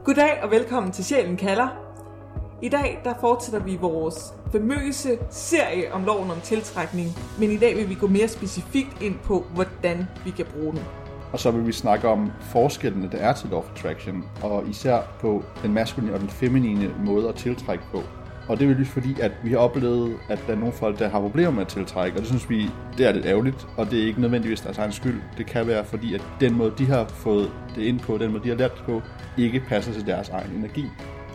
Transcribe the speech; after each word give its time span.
Goddag 0.00 0.38
og 0.42 0.50
velkommen 0.50 0.92
til 0.92 1.04
Sjælen 1.04 1.36
kalder. 1.36 1.68
I 2.62 2.68
dag 2.68 3.00
der 3.04 3.14
fortsætter 3.20 3.60
vi 3.60 3.76
vores 3.76 4.34
famøse 4.52 5.18
serie 5.30 5.92
om 5.92 6.04
loven 6.04 6.30
om 6.30 6.40
tiltrækning, 6.40 7.08
men 7.38 7.50
i 7.50 7.56
dag 7.56 7.76
vil 7.76 7.88
vi 7.88 7.94
gå 7.94 8.06
mere 8.06 8.28
specifikt 8.28 9.02
ind 9.02 9.14
på, 9.24 9.44
hvordan 9.54 10.06
vi 10.24 10.30
kan 10.30 10.46
bruge 10.54 10.72
den. 10.72 10.82
Og 11.32 11.40
så 11.40 11.50
vil 11.50 11.66
vi 11.66 11.72
snakke 11.72 12.08
om 12.08 12.30
forskellene, 12.40 13.10
der 13.12 13.18
er 13.18 13.32
til 13.32 13.48
Law 13.48 13.58
of 13.58 13.70
Attraction, 13.70 14.24
og 14.42 14.68
især 14.68 15.02
på 15.20 15.42
den 15.62 15.72
maskuline 15.72 16.14
og 16.14 16.20
den 16.20 16.28
feminine 16.28 16.94
måde 17.04 17.28
at 17.28 17.34
tiltrække 17.34 17.84
på. 17.92 18.02
Og 18.48 18.58
det 18.58 18.70
er 18.70 18.78
jo 18.78 18.84
fordi, 18.84 19.20
at 19.20 19.32
vi 19.44 19.50
har 19.50 19.58
oplevet, 19.58 20.16
at 20.28 20.44
der 20.46 20.52
er 20.52 20.56
nogle 20.56 20.72
folk, 20.72 20.98
der 20.98 21.08
har 21.08 21.20
problemer 21.20 21.50
med 21.50 21.62
at 21.62 21.68
tiltrække, 21.68 22.16
og 22.16 22.20
det 22.20 22.28
synes 22.28 22.50
vi, 22.50 22.70
det 22.98 23.06
er 23.06 23.12
lidt 23.12 23.26
ærgerligt, 23.26 23.68
og 23.76 23.90
det 23.90 24.02
er 24.02 24.06
ikke 24.06 24.20
nødvendigvis 24.20 24.60
deres 24.60 24.78
egen 24.78 24.92
skyld. 24.92 25.22
Det 25.38 25.46
kan 25.46 25.66
være 25.66 25.84
fordi, 25.84 26.14
at 26.14 26.22
den 26.40 26.54
måde, 26.54 26.72
de 26.78 26.86
har 26.86 27.08
fået 27.08 27.50
det 27.76 27.82
ind 27.82 28.00
på, 28.00 28.18
den 28.18 28.32
måde, 28.32 28.44
de 28.44 28.48
har 28.48 28.56
lært 28.56 28.76
det 28.76 28.84
på, 28.84 29.02
ikke 29.38 29.60
passer 29.68 29.92
til 29.92 30.06
deres 30.06 30.28
egen 30.28 30.52
energi. 30.52 30.84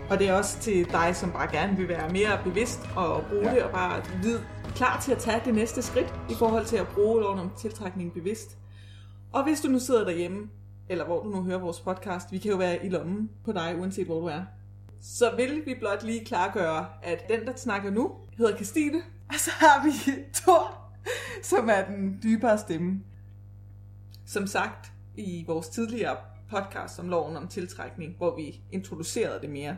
Og 0.09 0.19
det 0.19 0.29
er 0.29 0.33
også 0.33 0.59
til 0.59 0.91
dig, 0.91 1.15
som 1.15 1.31
bare 1.31 1.51
gerne 1.51 1.77
vil 1.77 1.87
være 1.87 2.09
mere 2.09 2.39
bevidst 2.43 2.89
og 2.95 3.23
bruge 3.29 3.49
ja. 3.49 3.55
det, 3.55 3.63
og 3.63 3.71
bare 3.71 4.01
vide, 4.23 4.39
klar 4.75 5.01
til 5.01 5.11
at 5.11 5.17
tage 5.17 5.41
det 5.45 5.53
næste 5.53 5.81
skridt 5.81 6.13
i 6.29 6.33
forhold 6.33 6.65
til 6.65 6.77
at 6.77 6.87
bruge 6.87 7.21
loven 7.21 7.39
om 7.39 7.51
tiltrækning 7.57 8.13
bevidst. 8.13 8.57
Og 9.33 9.43
hvis 9.43 9.61
du 9.61 9.67
nu 9.67 9.79
sidder 9.79 10.03
derhjemme, 10.03 10.47
eller 10.89 11.05
hvor 11.05 11.23
du 11.23 11.29
nu 11.29 11.43
hører 11.43 11.59
vores 11.59 11.79
podcast, 11.79 12.31
vi 12.31 12.37
kan 12.37 12.51
jo 12.51 12.57
være 12.57 12.85
i 12.85 12.89
lommen 12.89 13.29
på 13.45 13.51
dig, 13.51 13.75
uanset 13.79 14.05
hvor 14.05 14.19
du 14.19 14.25
er, 14.25 14.41
så 15.01 15.35
vil 15.35 15.65
vi 15.65 15.75
blot 15.79 16.03
lige 16.03 16.25
klargøre, 16.25 16.87
at 17.03 17.27
den, 17.29 17.45
der 17.45 17.55
snakker 17.55 17.91
nu, 17.91 18.11
hedder 18.37 18.55
Christine, 18.55 19.01
og 19.29 19.35
så 19.35 19.51
har 19.51 19.83
vi 19.83 20.11
Thor, 20.33 20.91
som 21.43 21.69
er 21.69 21.85
den 21.85 22.19
dybere 22.23 22.57
stemme. 22.57 23.03
Som 24.25 24.47
sagt 24.47 24.91
i 25.15 25.43
vores 25.47 25.69
tidligere 25.69 26.17
podcast 26.49 26.99
om 26.99 27.09
loven 27.09 27.37
om 27.37 27.47
tiltrækning, 27.47 28.17
hvor 28.17 28.35
vi 28.35 28.61
introducerede 28.71 29.41
det 29.41 29.49
mere, 29.49 29.77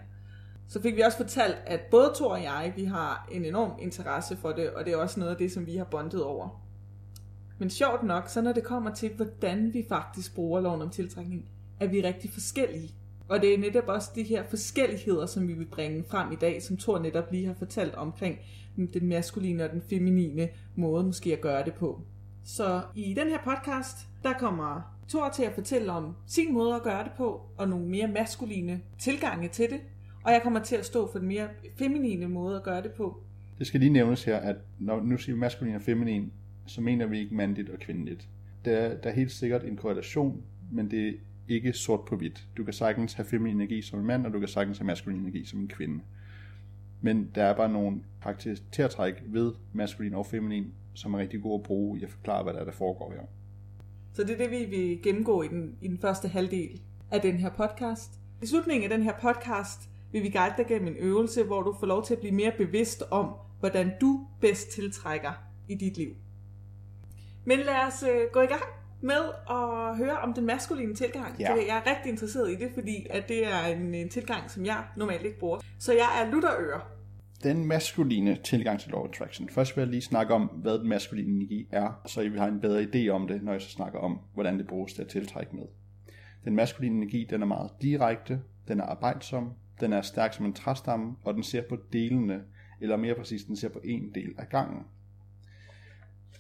så 0.67 0.81
fik 0.81 0.95
vi 0.95 1.01
også 1.01 1.17
fortalt, 1.17 1.57
at 1.65 1.81
både 1.91 2.11
Thor 2.15 2.31
og 2.31 2.43
jeg, 2.43 2.73
vi 2.75 2.83
har 2.83 3.27
en 3.31 3.45
enorm 3.45 3.71
interesse 3.79 4.37
for 4.37 4.51
det, 4.51 4.69
og 4.69 4.85
det 4.85 4.93
er 4.93 4.97
også 4.97 5.19
noget 5.19 5.31
af 5.31 5.37
det, 5.37 5.51
som 5.51 5.65
vi 5.65 5.75
har 5.75 5.85
bondet 5.85 6.23
over. 6.23 6.65
Men 7.59 7.69
sjovt 7.69 8.03
nok, 8.03 8.29
så 8.29 8.41
når 8.41 8.51
det 8.51 8.63
kommer 8.63 8.93
til, 8.93 9.13
hvordan 9.15 9.73
vi 9.73 9.85
faktisk 9.89 10.35
bruger 10.35 10.61
loven 10.61 10.81
om 10.81 10.89
tiltrækning, 10.89 11.49
er 11.79 11.87
vi 11.87 12.01
rigtig 12.01 12.33
forskellige. 12.33 12.98
Og 13.29 13.41
det 13.41 13.53
er 13.53 13.57
netop 13.57 13.87
også 13.87 14.11
de 14.15 14.23
her 14.23 14.43
forskelligheder, 14.49 15.25
som 15.25 15.47
vi 15.47 15.53
vil 15.53 15.65
bringe 15.65 16.03
frem 16.09 16.31
i 16.31 16.35
dag, 16.35 16.63
som 16.63 16.77
Thor 16.77 16.99
netop 16.99 17.31
lige 17.31 17.45
har 17.45 17.53
fortalt 17.53 17.95
omkring 17.95 18.37
den 18.93 19.07
maskuline 19.07 19.63
og 19.63 19.71
den 19.71 19.81
feminine 19.89 20.49
måde 20.75 21.03
måske 21.03 21.33
at 21.33 21.41
gøre 21.41 21.65
det 21.65 21.73
på. 21.73 22.01
Så 22.43 22.81
i 22.95 23.13
den 23.13 23.27
her 23.27 23.37
podcast, 23.43 23.97
der 24.23 24.33
kommer 24.33 24.99
Thor 25.09 25.29
til 25.29 25.43
at 25.43 25.53
fortælle 25.53 25.91
om 25.91 26.15
sin 26.27 26.53
måde 26.53 26.75
at 26.75 26.83
gøre 26.83 27.03
det 27.03 27.11
på, 27.17 27.41
og 27.57 27.69
nogle 27.69 27.87
mere 27.87 28.07
maskuline 28.07 28.81
tilgange 28.99 29.47
til 29.47 29.69
det. 29.69 29.79
Og 30.23 30.31
jeg 30.31 30.41
kommer 30.43 30.63
til 30.63 30.75
at 30.75 30.85
stå 30.85 31.11
for 31.11 31.19
den 31.19 31.27
mere 31.27 31.47
feminine 31.77 32.27
måde 32.27 32.55
at 32.55 32.63
gøre 32.63 32.83
det 32.83 32.91
på. 32.91 33.23
Det 33.59 33.67
skal 33.67 33.79
lige 33.79 33.93
nævnes 33.93 34.23
her, 34.23 34.37
at 34.37 34.55
når 34.79 35.01
nu 35.01 35.17
siger 35.17 35.35
vi 35.35 35.39
maskulin 35.39 35.75
og 35.75 35.81
feminin, 35.81 36.33
så 36.65 36.81
mener 36.81 37.05
vi 37.05 37.19
ikke 37.19 37.35
mandligt 37.35 37.69
og 37.69 37.79
kvindeligt. 37.79 38.27
Der, 38.65 38.97
der 38.97 39.09
er 39.09 39.13
helt 39.13 39.31
sikkert 39.31 39.63
en 39.63 39.77
korrelation, 39.77 40.43
men 40.71 40.91
det 40.91 41.15
ikke 41.49 41.73
sort 41.73 42.05
på 42.05 42.15
hvidt. 42.15 42.47
Du 42.57 42.63
kan 42.63 42.73
sagtens 42.73 43.13
have 43.13 43.25
feminin 43.25 43.55
energi 43.55 43.81
som 43.81 43.99
en 43.99 44.05
mand, 44.05 44.25
og 44.25 44.33
du 44.33 44.39
kan 44.39 44.47
sagtens 44.47 44.77
have 44.77 44.85
maskulin 44.85 45.19
energi 45.19 45.45
som 45.45 45.59
en 45.59 45.67
kvinde. 45.67 46.03
Men 47.01 47.31
der 47.35 47.43
er 47.43 47.55
bare 47.55 47.69
nogle 47.69 48.01
karaktertræk 48.21 49.13
ved 49.25 49.53
maskulin 49.73 50.13
og 50.13 50.25
feminin, 50.25 50.73
som 50.93 51.13
er 51.13 51.19
rigtig 51.19 51.41
gode 51.41 51.55
at 51.55 51.63
bruge 51.63 51.99
i 51.99 52.03
at 52.03 52.09
forklare, 52.09 52.43
hvad 52.43 52.53
der 52.53 52.59
er, 52.59 52.65
der 52.65 52.71
foregår 52.71 53.11
her. 53.11 53.21
Så 54.13 54.23
det 54.23 54.33
er 54.33 54.37
det, 54.37 54.51
vi 54.51 54.65
vil 54.65 55.01
gennemgå 55.03 55.41
i 55.41 55.47
den, 55.47 55.77
i 55.81 55.87
den 55.87 55.99
første 55.99 56.27
halvdel 56.27 56.81
af 57.11 57.21
den 57.21 57.35
her 57.35 57.49
podcast. 57.49 58.19
I 58.43 58.45
slutningen 58.45 58.91
af 58.91 58.97
den 58.97 59.05
her 59.05 59.13
podcast 59.21 59.89
vil 60.11 60.23
vi 60.23 60.29
guide 60.29 60.53
dig 60.57 60.65
gennem 60.67 60.87
en 60.87 60.95
øvelse, 60.99 61.43
hvor 61.43 61.61
du 61.61 61.75
får 61.79 61.87
lov 61.87 62.05
til 62.05 62.13
at 62.13 62.19
blive 62.19 62.35
mere 62.35 62.51
bevidst 62.57 63.03
om, 63.11 63.33
hvordan 63.59 63.91
du 64.01 64.27
bedst 64.41 64.71
tiltrækker 64.71 65.31
i 65.67 65.75
dit 65.75 65.97
liv. 65.97 66.15
Men 67.45 67.59
lad 67.59 67.87
os 67.87 68.03
øh, 68.03 68.31
gå 68.33 68.41
i 68.41 68.45
gang 68.45 68.78
med 69.01 69.21
at 69.49 69.97
høre 69.97 70.19
om 70.19 70.33
den 70.33 70.45
maskuline 70.45 70.95
tilgang. 70.95 71.39
Ja. 71.39 71.53
Jeg 71.53 71.83
er 71.85 71.95
rigtig 71.95 72.09
interesseret 72.09 72.51
i 72.51 72.55
det, 72.55 72.71
fordi 72.73 73.07
at 73.09 73.27
det 73.27 73.47
er 73.47 73.65
en, 73.65 73.95
en 73.95 74.09
tilgang, 74.09 74.51
som 74.51 74.65
jeg 74.65 74.83
normalt 74.97 75.25
ikke 75.25 75.39
bruger. 75.39 75.59
Så 75.79 75.93
jeg 75.93 76.21
er 76.21 76.31
lutterører. 76.31 76.79
Den 77.43 77.65
maskuline 77.65 78.37
tilgang 78.43 78.79
til 78.79 78.91
Law 78.91 79.05
Attraction. 79.05 79.49
Først 79.49 79.75
vil 79.77 79.81
jeg 79.81 79.89
lige 79.89 80.01
snakke 80.01 80.33
om, 80.33 80.41
hvad 80.41 80.79
den 80.79 80.89
maskuline 80.89 81.35
energi 81.35 81.67
er, 81.71 82.01
så 82.05 82.21
I 82.21 82.29
vil 82.29 82.39
have 82.39 82.51
en 82.51 82.59
bedre 82.59 82.81
idé 82.83 83.09
om 83.09 83.27
det, 83.27 83.43
når 83.43 83.51
jeg 83.51 83.61
så 83.61 83.69
snakker 83.69 83.99
om, 83.99 84.19
hvordan 84.33 84.57
det 84.57 84.67
bruges 84.67 84.93
til 84.93 85.01
at 85.01 85.07
tiltrække 85.07 85.55
med. 85.55 85.65
Den 86.45 86.55
maskuline 86.55 86.97
energi, 86.97 87.27
den 87.29 87.41
er 87.41 87.45
meget 87.45 87.71
direkte, 87.81 88.41
den 88.67 88.79
er 88.79 88.83
arbejdsom, 88.83 89.53
den 89.79 89.93
er 89.93 90.01
stærk 90.01 90.33
som 90.33 90.45
en 90.45 90.53
træstamme, 90.53 91.15
og 91.23 91.33
den 91.33 91.43
ser 91.43 91.61
på 91.69 91.77
delene, 91.93 92.41
eller 92.81 92.97
mere 92.97 93.15
præcis, 93.15 93.43
den 93.43 93.55
ser 93.55 93.69
på 93.69 93.81
en 93.83 94.11
del 94.15 94.33
af 94.37 94.49
gangen 94.49 94.83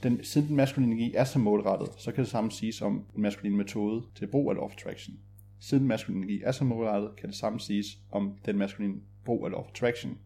den, 0.03 0.23
siden 0.23 0.47
den 0.47 0.55
maskuline 0.55 0.93
energi 0.93 1.13
er 1.15 1.23
så 1.23 1.39
målrettet, 1.39 1.89
så 1.97 2.11
kan 2.11 2.23
det 2.23 2.31
samme 2.31 2.51
siges 2.51 2.81
om 2.81 3.05
den 3.13 3.21
maskuline 3.21 3.57
metode 3.57 4.03
til 4.15 4.27
brug 4.27 4.49
af 4.49 4.55
Law 4.55 4.65
of 4.65 4.71
Attraction. 4.73 5.19
Siden 5.59 5.81
den 5.81 5.87
maskuline 5.87 6.25
energi 6.25 6.41
er 6.43 6.51
så 6.51 6.63
målrettet, 6.63 7.15
kan 7.15 7.29
det 7.29 7.37
samme 7.37 7.59
siges 7.59 7.99
om 8.11 8.37
den 8.45 8.57
maskuline 8.57 8.95
brug 9.25 9.45
af 9.45 9.51
Law 9.51 9.59
of 9.59 9.69
Attraction. 9.69 10.17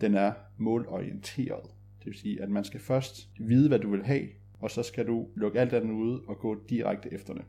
Den 0.00 0.14
er 0.14 0.32
målorienteret. 0.56 1.62
Det 1.98 2.06
vil 2.06 2.14
sige, 2.14 2.42
at 2.42 2.50
man 2.50 2.64
skal 2.64 2.80
først 2.80 3.28
vide, 3.38 3.68
hvad 3.68 3.78
du 3.78 3.90
vil 3.90 4.04
have, 4.04 4.28
og 4.60 4.70
så 4.70 4.82
skal 4.82 5.06
du 5.06 5.26
lukke 5.34 5.60
alt 5.60 5.72
andet 5.72 5.94
ude 5.94 6.20
og 6.28 6.38
gå 6.38 6.56
direkte 6.68 7.12
efter 7.12 7.34
det. 7.34 7.44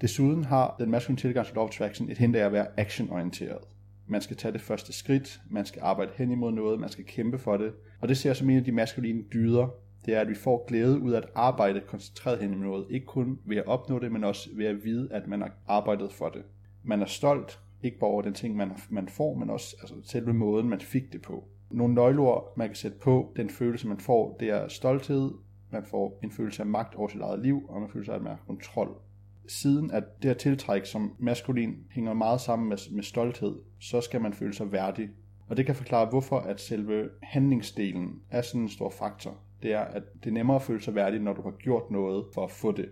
Desuden 0.00 0.44
har 0.44 0.76
den 0.78 0.90
maskuline 0.90 1.20
tilgang 1.20 1.46
til 1.46 1.54
Law 1.54 1.64
of 1.64 1.70
Attraction 1.70 2.10
et 2.10 2.18
hint 2.18 2.36
af 2.36 2.46
at 2.46 2.52
være 2.52 2.80
actionorienteret. 2.80 3.64
Man 4.06 4.20
skal 4.20 4.36
tage 4.36 4.52
det 4.52 4.60
første 4.60 4.92
skridt, 4.92 5.40
man 5.50 5.66
skal 5.66 5.82
arbejde 5.82 6.12
hen 6.14 6.30
imod 6.30 6.52
noget, 6.52 6.80
man 6.80 6.88
skal 6.88 7.04
kæmpe 7.04 7.38
for 7.38 7.56
det, 7.56 7.72
og 8.00 8.08
det 8.08 8.16
ser 8.16 8.30
jeg 8.30 8.36
som 8.36 8.50
en 8.50 8.56
af 8.56 8.64
de 8.64 8.72
maskuline 8.72 9.22
dyder, 9.32 9.68
det 10.08 10.16
er, 10.16 10.20
at 10.20 10.28
vi 10.28 10.34
får 10.34 10.64
glæde 10.66 11.00
ud 11.00 11.12
af 11.12 11.16
at 11.16 11.28
arbejde 11.34 11.80
koncentreret 11.80 12.38
hen 12.38 12.52
imod 12.52 12.66
noget. 12.66 12.86
Ikke 12.90 13.06
kun 13.06 13.38
ved 13.44 13.56
at 13.56 13.66
opnå 13.66 13.98
det, 13.98 14.12
men 14.12 14.24
også 14.24 14.48
ved 14.54 14.66
at 14.66 14.84
vide, 14.84 15.08
at 15.12 15.26
man 15.26 15.40
har 15.40 15.52
arbejdet 15.66 16.12
for 16.12 16.28
det. 16.28 16.42
Man 16.82 17.02
er 17.02 17.06
stolt, 17.06 17.60
ikke 17.82 17.98
bare 17.98 18.10
over 18.10 18.22
den 18.22 18.34
ting, 18.34 18.56
man, 18.56 18.70
man 18.90 19.08
får, 19.08 19.34
men 19.34 19.50
også 19.50 19.76
altså, 19.80 19.94
selve 20.04 20.32
måden, 20.32 20.68
man 20.68 20.80
fik 20.80 21.12
det 21.12 21.22
på. 21.22 21.44
Nogle 21.70 21.94
nøgleord, 21.94 22.52
man 22.56 22.68
kan 22.68 22.76
sætte 22.76 22.98
på 22.98 23.32
den 23.36 23.50
følelse, 23.50 23.88
man 23.88 23.98
får, 23.98 24.36
det 24.40 24.50
er 24.50 24.68
stolthed, 24.68 25.30
man 25.70 25.84
får 25.84 26.20
en 26.22 26.30
følelse 26.30 26.62
af 26.62 26.66
magt 26.66 26.94
over 26.94 27.08
sit 27.08 27.20
eget 27.20 27.40
liv, 27.40 27.62
og 27.68 27.80
man 27.80 27.90
føler 27.90 28.04
sig 28.04 28.14
af 28.14 28.36
kontrol. 28.46 29.00
Siden 29.48 29.90
at 29.90 30.04
det 30.22 30.30
her 30.30 30.34
tiltræk 30.34 30.84
som 30.84 31.16
maskulin 31.18 31.74
hænger 31.90 32.12
meget 32.12 32.40
sammen 32.40 32.68
med, 32.68 32.94
med 32.94 33.02
stolthed, 33.02 33.56
så 33.80 34.00
skal 34.00 34.20
man 34.20 34.32
føle 34.32 34.54
sig 34.54 34.72
værdig. 34.72 35.08
Og 35.48 35.56
det 35.56 35.66
kan 35.66 35.74
forklare, 35.74 36.06
hvorfor 36.06 36.38
at 36.38 36.60
selve 36.60 37.08
handlingsdelen 37.22 38.22
er 38.30 38.42
sådan 38.42 38.60
en 38.60 38.68
stor 38.68 38.90
faktor 38.90 39.38
det 39.62 39.72
er, 39.72 39.80
at 39.80 40.02
det 40.24 40.30
er 40.30 40.34
nemmere 40.34 40.56
at 40.56 40.62
føle 40.62 40.82
sig 40.82 40.94
værdig, 40.94 41.20
når 41.20 41.32
du 41.32 41.42
har 41.42 41.50
gjort 41.50 41.90
noget 41.90 42.24
for 42.34 42.44
at 42.44 42.50
få 42.50 42.72
det. 42.72 42.88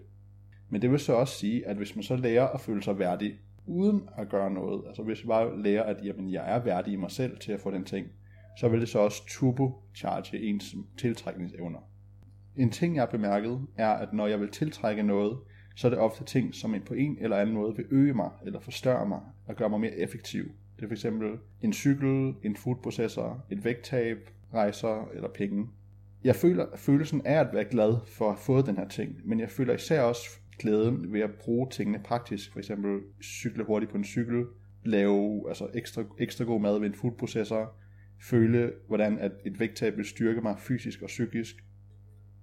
Men 0.69 0.82
det 0.82 0.91
vil 0.91 0.99
så 0.99 1.12
også 1.12 1.34
sige, 1.34 1.66
at 1.66 1.77
hvis 1.77 1.97
man 1.97 2.03
så 2.03 2.16
lærer 2.16 2.47
at 2.47 2.60
føle 2.60 2.82
sig 2.82 2.99
værdig, 2.99 3.41
uden 3.66 4.09
at 4.19 4.28
gøre 4.28 4.50
noget, 4.50 4.82
altså 4.87 5.03
hvis 5.03 5.25
man 5.25 5.28
bare 5.28 5.62
lærer, 5.62 5.82
at 5.82 5.97
jamen, 6.04 6.32
jeg 6.32 6.54
er 6.54 6.65
værdig 6.65 6.93
i 6.93 6.97
mig 6.97 7.10
selv 7.10 7.38
til 7.38 7.53
at 7.53 7.60
få 7.60 7.71
den 7.71 7.84
ting, 7.84 8.06
så 8.56 8.69
vil 8.69 8.81
det 8.81 8.88
så 8.88 8.99
også 8.99 9.22
turbocharge 9.28 10.38
ens 10.41 10.75
tiltrækningsevner. 10.99 11.78
En 12.56 12.71
ting, 12.71 12.94
jeg 12.94 13.03
har 13.03 13.10
bemærket, 13.10 13.66
er, 13.77 13.91
at 13.91 14.12
når 14.12 14.27
jeg 14.27 14.41
vil 14.41 14.50
tiltrække 14.50 15.03
noget, 15.03 15.38
så 15.77 15.88
er 15.88 15.91
det 15.91 15.98
ofte 15.98 16.25
ting, 16.25 16.54
som 16.54 16.75
på 16.87 16.94
en 16.94 17.19
eller 17.21 17.37
anden 17.37 17.54
måde 17.54 17.77
vil 17.77 17.87
øge 17.91 18.15
mig, 18.15 18.31
eller 18.47 18.60
forstørre 18.60 19.06
mig, 19.06 19.21
og 19.47 19.56
gøre 19.56 19.71
mig 19.71 19.81
mere 19.81 19.97
effektiv. 19.97 20.44
Det 20.77 20.84
er 20.84 20.88
f.eks. 20.88 21.06
en 21.62 21.72
cykel, 21.72 22.34
en 22.43 22.56
foodprocessor, 22.56 23.44
et 23.50 23.65
vægttab, 23.65 24.19
rejser 24.54 25.09
eller 25.15 25.28
penge 25.28 25.69
jeg 26.27 26.37
føler 26.37 26.67
følelsen 26.77 27.27
af 27.27 27.41
at 27.41 27.49
være 27.53 27.65
glad 27.65 27.97
for 28.07 28.25
at 28.25 28.35
have 28.35 28.43
fået 28.43 28.67
den 28.67 28.77
her 28.77 28.89
ting, 28.89 29.17
men 29.25 29.41
jeg 29.41 29.51
føler 29.51 29.75
især 29.75 30.01
også 30.01 30.29
glæden 30.59 31.13
ved 31.13 31.21
at 31.21 31.31
bruge 31.31 31.71
tingene 31.71 31.99
praktisk. 32.05 32.53
For 32.53 32.59
eksempel 32.59 33.01
cykle 33.23 33.65
hurtigt 33.65 33.93
på 33.93 33.99
en 33.99 34.05
cykel, 34.05 34.45
lave 34.84 35.49
altså 35.49 35.69
ekstra, 35.75 36.03
ekstra 36.19 36.45
god 36.45 36.61
mad 36.61 36.78
ved 36.78 36.87
en 36.87 36.95
foodprocessor, 36.95 37.77
føle, 38.23 38.73
hvordan 38.89 39.19
at 39.19 39.33
et 39.45 39.61
vægttab 39.61 39.97
vil 39.97 40.05
styrke 40.05 40.41
mig 40.41 40.59
fysisk 40.59 41.03
og 41.03 41.07
psykisk. 41.07 41.57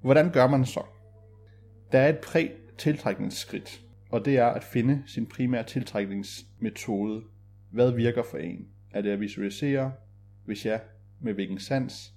Hvordan 0.01 0.31
gør 0.31 0.47
man 0.47 0.65
så? 0.65 0.86
Der 1.91 2.00
er 2.00 2.09
et 2.09 2.19
præ-tiltrækningsskridt, 2.19 3.81
og 4.09 4.25
det 4.25 4.38
er 4.38 4.47
at 4.47 4.63
finde 4.63 5.03
sin 5.06 5.25
primære 5.25 5.63
tiltrækningsmetode. 5.63 7.24
Hvad 7.71 7.91
virker 7.91 8.24
for 8.24 8.38
en? 8.38 8.68
Er 8.91 9.01
det 9.01 9.09
at 9.09 9.19
visualisere? 9.19 9.91
Hvis 10.45 10.65
ja, 10.65 10.79
med 11.21 11.33
hvilken 11.33 11.59
sans? 11.59 12.12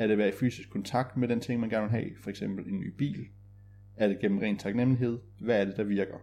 Er 0.00 0.06
det 0.06 0.12
at 0.12 0.18
være 0.18 0.28
i 0.28 0.32
fysisk 0.40 0.70
kontakt 0.70 1.16
med 1.16 1.28
den 1.28 1.40
ting, 1.40 1.60
man 1.60 1.70
gerne 1.70 1.82
vil 1.82 1.90
have, 1.90 2.10
for 2.22 2.30
eksempel 2.30 2.68
en 2.68 2.80
ny 2.80 2.88
bil? 2.98 3.26
Er 3.96 4.08
det 4.08 4.18
gennem 4.18 4.38
ren 4.38 4.58
taknemmelighed? 4.58 5.18
Hvad 5.40 5.60
er 5.60 5.64
det, 5.64 5.76
der 5.76 5.84
virker? 5.84 6.18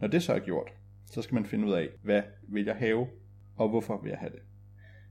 Når 0.00 0.08
det 0.08 0.22
så 0.22 0.32
er 0.32 0.38
gjort, 0.38 0.68
så 1.06 1.22
skal 1.22 1.34
man 1.34 1.46
finde 1.46 1.66
ud 1.66 1.72
af, 1.72 1.88
hvad 2.02 2.22
vil 2.48 2.64
jeg 2.64 2.76
have, 2.76 3.06
og 3.56 3.68
hvorfor 3.68 4.02
vil 4.02 4.10
jeg 4.10 4.18
have 4.18 4.32
det. 4.32 4.40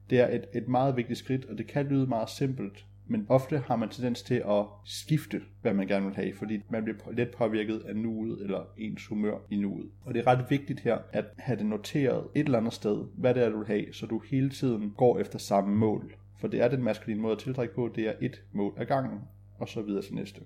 Det 0.09 0.19
er 0.19 0.35
et, 0.35 0.45
et 0.53 0.67
meget 0.67 0.95
vigtigt 0.95 1.19
skridt, 1.19 1.45
og 1.45 1.57
det 1.57 1.67
kan 1.67 1.85
lyde 1.85 2.07
meget 2.07 2.29
simpelt, 2.29 2.85
Men 3.11 3.25
ofte 3.29 3.57
har 3.57 3.75
man 3.75 3.89
tendens 3.89 4.23
til 4.23 4.43
at 4.49 4.65
skifte, 4.85 5.41
hvad 5.61 5.73
man 5.73 5.87
gerne 5.87 6.05
vil 6.05 6.15
have, 6.15 6.33
fordi 6.33 6.59
man 6.69 6.83
bliver 6.83 7.11
let 7.11 7.31
påvirket 7.37 7.79
af 7.79 7.95
nuet 7.95 8.41
eller 8.41 8.65
ens 8.77 9.05
humør 9.05 9.37
i 9.49 9.55
nuet. 9.55 9.89
Og 10.01 10.13
det 10.13 10.19
er 10.19 10.27
ret 10.27 10.45
vigtigt 10.49 10.79
her 10.79 10.97
at 11.11 11.25
have 11.37 11.57
det 11.57 11.65
noteret 11.65 12.27
et 12.35 12.45
eller 12.45 12.57
andet 12.57 12.73
sted, 12.73 13.05
hvad 13.17 13.33
det 13.33 13.43
er, 13.43 13.49
du 13.49 13.57
vil 13.57 13.67
have, 13.67 13.93
så 13.93 14.05
du 14.05 14.19
hele 14.19 14.49
tiden 14.49 14.93
går 14.97 15.19
efter 15.19 15.39
samme 15.39 15.75
mål. 15.75 16.15
For 16.39 16.47
det 16.47 16.61
er 16.61 16.67
den 16.67 16.83
maskuline 16.83 17.21
måde 17.21 17.31
at 17.31 17.39
tiltrække 17.39 17.75
på, 17.75 17.91
det 17.95 18.07
er 18.07 18.13
et 18.21 18.43
mål 18.51 18.73
ad 18.77 18.85
gangen, 18.85 19.19
og 19.57 19.69
så 19.69 19.81
videre 19.81 20.01
til 20.01 20.15
næste. 20.15 20.41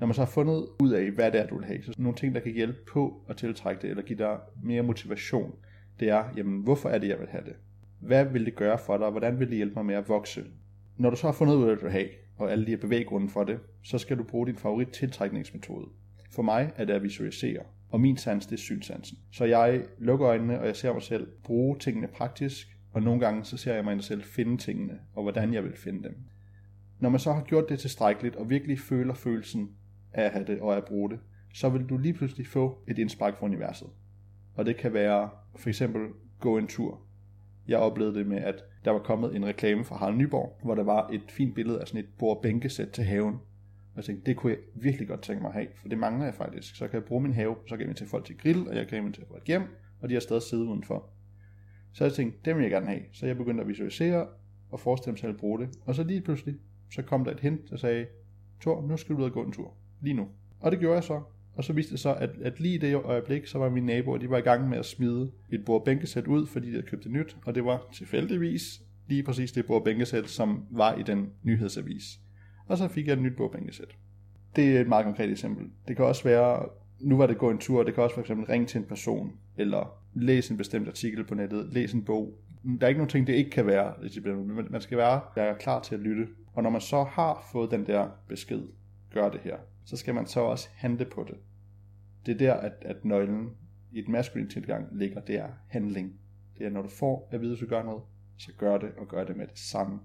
Når 0.00 0.06
man 0.06 0.14
så 0.14 0.20
har 0.20 0.30
fundet 0.30 0.66
ud 0.82 0.92
af, 0.92 1.10
hvad 1.10 1.32
det 1.32 1.40
er, 1.40 1.46
du 1.46 1.56
vil 1.56 1.64
have, 1.64 1.82
så 1.82 1.94
nogle 1.98 2.16
ting, 2.16 2.34
der 2.34 2.40
kan 2.40 2.52
hjælpe 2.52 2.78
på 2.92 3.24
at 3.28 3.36
tiltrække 3.36 3.82
det, 3.82 3.90
eller 3.90 4.02
give 4.02 4.18
dig 4.18 4.38
mere 4.62 4.82
motivation, 4.82 5.54
det 6.00 6.08
er, 6.08 6.24
jamen, 6.36 6.62
hvorfor 6.62 6.88
er 6.88 6.98
det, 6.98 7.08
jeg 7.08 7.18
vil 7.18 7.28
have 7.28 7.44
det? 7.44 7.54
Hvad 8.00 8.24
vil 8.24 8.46
det 8.46 8.54
gøre 8.54 8.78
for 8.78 8.98
dig? 8.98 9.10
Hvordan 9.10 9.38
vil 9.38 9.48
det 9.48 9.56
hjælpe 9.56 9.74
mig 9.74 9.86
med 9.86 9.94
at 9.94 10.08
vokse? 10.08 10.44
Når 10.96 11.10
du 11.10 11.16
så 11.16 11.26
har 11.26 11.32
fundet 11.32 11.54
ud 11.54 11.60
af, 11.60 11.66
hvad 11.66 11.76
du 11.76 11.82
vil 11.82 11.92
have, 11.92 12.08
og 12.36 12.52
alle 12.52 12.66
de 12.66 12.70
her 12.70 12.78
bevæggrunde 12.78 13.28
for 13.28 13.44
det, 13.44 13.58
så 13.82 13.98
skal 13.98 14.18
du 14.18 14.22
bruge 14.22 14.46
din 14.46 14.56
favorit 14.56 14.88
tiltrækningsmetode. 14.88 15.86
For 16.30 16.42
mig 16.42 16.72
er 16.76 16.84
det 16.84 16.92
at 16.92 17.02
visualisere, 17.02 17.62
og 17.90 18.00
min 18.00 18.16
sans 18.16 18.46
det 18.46 18.52
er 18.52 18.60
synsansen. 18.60 19.18
Så 19.32 19.44
jeg 19.44 19.84
lukker 19.98 20.28
øjnene, 20.28 20.60
og 20.60 20.66
jeg 20.66 20.76
ser 20.76 20.92
mig 20.92 21.02
selv 21.02 21.28
bruge 21.44 21.78
tingene 21.78 22.08
praktisk, 22.08 22.71
og 22.92 23.02
nogle 23.02 23.20
gange 23.20 23.44
så 23.44 23.56
ser 23.56 23.74
jeg 23.74 23.84
mig 23.84 24.04
selv 24.04 24.22
finde 24.22 24.56
tingene, 24.56 25.00
og 25.14 25.22
hvordan 25.22 25.54
jeg 25.54 25.64
vil 25.64 25.76
finde 25.76 26.02
dem. 26.02 26.16
Når 27.00 27.08
man 27.08 27.20
så 27.20 27.32
har 27.32 27.42
gjort 27.42 27.68
det 27.68 27.78
tilstrækkeligt, 27.78 28.36
og 28.36 28.50
virkelig 28.50 28.78
føler 28.78 29.14
følelsen 29.14 29.70
af 30.12 30.24
at 30.24 30.32
have 30.32 30.44
det 30.44 30.60
og 30.60 30.76
at 30.76 30.84
bruge 30.84 31.10
det, 31.10 31.18
så 31.54 31.68
vil 31.68 31.84
du 31.84 31.98
lige 31.98 32.14
pludselig 32.14 32.46
få 32.46 32.78
et 32.88 32.98
indspark 32.98 33.38
fra 33.38 33.46
universet. 33.46 33.88
Og 34.54 34.66
det 34.66 34.76
kan 34.76 34.92
være 34.92 35.30
for 35.56 35.68
eksempel 35.68 36.02
gå 36.40 36.58
en 36.58 36.66
tur. 36.66 37.00
Jeg 37.68 37.78
oplevede 37.78 38.14
det 38.14 38.26
med, 38.26 38.38
at 38.38 38.64
der 38.84 38.90
var 38.90 38.98
kommet 38.98 39.36
en 39.36 39.46
reklame 39.46 39.84
fra 39.84 39.96
Harald 39.96 40.16
Nyborg, 40.16 40.58
hvor 40.64 40.74
der 40.74 40.82
var 40.82 41.08
et 41.08 41.22
fint 41.28 41.54
billede 41.54 41.80
af 41.80 41.88
sådan 41.88 42.00
et 42.00 42.08
bord-bænkesæt 42.18 42.88
til 42.88 43.04
haven. 43.04 43.34
Og 43.34 43.96
jeg 43.96 44.04
tænkte, 44.04 44.26
det 44.26 44.36
kunne 44.36 44.52
jeg 44.52 44.58
virkelig 44.74 45.08
godt 45.08 45.22
tænke 45.22 45.42
mig 45.42 45.48
at 45.48 45.54
have, 45.54 45.66
for 45.80 45.88
det 45.88 45.98
mangler 45.98 46.24
jeg 46.24 46.34
faktisk. 46.34 46.76
Så 46.76 46.88
kan 46.88 46.94
jeg 46.94 47.04
bruge 47.04 47.22
min 47.22 47.32
have, 47.32 47.56
så 47.66 47.68
kan 47.68 47.80
jeg 47.80 47.86
invitere 47.86 48.08
folk 48.08 48.24
til 48.24 48.38
grill, 48.38 48.68
og 48.68 48.76
jeg 48.76 48.88
kan 48.88 48.98
invitere 48.98 49.26
folk 49.28 49.46
hjem, 49.46 49.62
og 50.00 50.08
de 50.08 50.14
har 50.14 50.20
stadig 50.20 50.42
siddet 50.42 50.64
udenfor. 50.64 51.10
Så 51.92 52.04
jeg 52.04 52.12
tænkte, 52.12 52.38
det 52.44 52.56
vil 52.56 52.62
jeg 52.62 52.70
gerne 52.70 52.86
have. 52.86 53.00
Så 53.12 53.26
jeg 53.26 53.36
begyndte 53.36 53.62
at 53.62 53.68
visualisere 53.68 54.26
og 54.70 54.80
forestille 54.80 55.12
mig 55.12 55.18
selv 55.18 55.32
at 55.32 55.38
bruge 55.38 55.60
det. 55.60 55.68
Og 55.84 55.94
så 55.94 56.04
lige 56.04 56.20
pludselig, 56.20 56.54
så 56.90 57.02
kom 57.02 57.24
der 57.24 57.32
et 57.32 57.40
hint, 57.40 57.70
der 57.70 57.76
sagde, 57.76 58.06
Tor, 58.60 58.82
nu 58.82 58.96
skal 58.96 59.14
du 59.14 59.20
ud 59.20 59.24
og 59.24 59.32
gå 59.32 59.42
en 59.42 59.52
tur. 59.52 59.74
Lige 60.00 60.14
nu. 60.14 60.28
Og 60.60 60.70
det 60.70 60.80
gjorde 60.80 60.94
jeg 60.94 61.04
så. 61.04 61.22
Og 61.54 61.64
så 61.64 61.72
viste 61.72 61.92
det 61.92 62.00
så, 62.00 62.14
at, 62.14 62.30
at 62.42 62.60
lige 62.60 62.74
i 62.74 62.78
det 62.78 62.94
øjeblik, 62.94 63.46
så 63.46 63.58
var 63.58 63.70
mine 63.70 63.86
naboer, 63.86 64.18
de 64.18 64.30
var 64.30 64.38
i 64.38 64.40
gang 64.40 64.68
med 64.68 64.78
at 64.78 64.86
smide 64.86 65.30
et 65.50 65.64
bordbænkesæt 65.64 66.26
ud, 66.26 66.46
fordi 66.46 66.66
de 66.66 66.72
havde 66.72 66.86
købt 66.86 67.04
det 67.04 67.12
nyt. 67.12 67.36
Og 67.44 67.54
det 67.54 67.64
var 67.64 67.88
tilfældigvis 67.92 68.82
lige 69.08 69.22
præcis 69.22 69.52
det 69.52 69.66
bordbænkesæt, 69.66 70.30
som 70.30 70.66
var 70.70 70.94
i 70.94 71.02
den 71.02 71.30
nyhedsavis. 71.42 72.20
Og 72.66 72.78
så 72.78 72.88
fik 72.88 73.06
jeg 73.06 73.12
et 73.12 73.22
nyt 73.22 73.36
bordbænkesæt. 73.36 73.96
Det 74.56 74.76
er 74.76 74.80
et 74.80 74.88
meget 74.88 75.04
konkret 75.04 75.30
eksempel. 75.30 75.66
Det 75.88 75.96
kan 75.96 76.04
også 76.04 76.24
være, 76.24 76.68
nu 77.02 77.16
var 77.16 77.26
det 77.26 77.38
gå 77.38 77.50
en 77.50 77.58
tur, 77.58 77.82
det 77.82 77.94
kan 77.94 78.02
også 78.02 78.14
for 78.14 78.20
eksempel 78.20 78.46
ringe 78.46 78.66
til 78.66 78.78
en 78.78 78.84
person, 78.84 79.32
eller 79.56 80.02
læse 80.14 80.52
en 80.52 80.56
bestemt 80.56 80.88
artikel 80.88 81.24
på 81.24 81.34
nettet, 81.34 81.72
læse 81.72 81.96
en 81.96 82.04
bog. 82.04 82.34
Der 82.64 82.86
er 82.86 82.88
ikke 82.88 82.98
nogen 82.98 83.10
ting, 83.10 83.26
det 83.26 83.32
ikke 83.32 83.50
kan 83.50 83.66
være, 83.66 83.94
men 84.34 84.66
man 84.70 84.80
skal 84.80 84.98
være, 84.98 85.20
være 85.36 85.54
klar 85.58 85.82
til 85.82 85.94
at 85.94 86.00
lytte. 86.00 86.28
Og 86.54 86.62
når 86.62 86.70
man 86.70 86.80
så 86.80 87.04
har 87.04 87.48
fået 87.52 87.70
den 87.70 87.86
der 87.86 88.08
besked, 88.28 88.62
gør 89.14 89.30
det 89.30 89.40
her, 89.40 89.56
så 89.84 89.96
skal 89.96 90.14
man 90.14 90.26
så 90.26 90.40
også 90.40 90.68
handle 90.74 91.04
på 91.04 91.24
det. 91.28 91.36
Det 92.26 92.34
er 92.34 92.38
der, 92.38 92.54
at, 92.54 92.72
at 92.80 93.04
nøglen 93.04 93.50
i 93.92 93.98
et 93.98 94.08
maskulin 94.08 94.48
tilgang 94.48 94.86
ligger, 94.92 95.20
det 95.20 95.36
er 95.38 95.48
handling. 95.68 96.12
Det 96.58 96.66
er, 96.66 96.70
når 96.70 96.82
du 96.82 96.88
får 96.88 97.28
at 97.32 97.40
vide, 97.40 97.52
at 97.52 97.60
du 97.60 97.66
gør 97.66 97.82
noget, 97.82 98.02
så 98.36 98.52
gør 98.58 98.78
det, 98.78 98.90
og 98.98 99.08
gør 99.08 99.24
det 99.24 99.36
med 99.36 99.46
det 99.46 99.58
samme. 99.58 100.00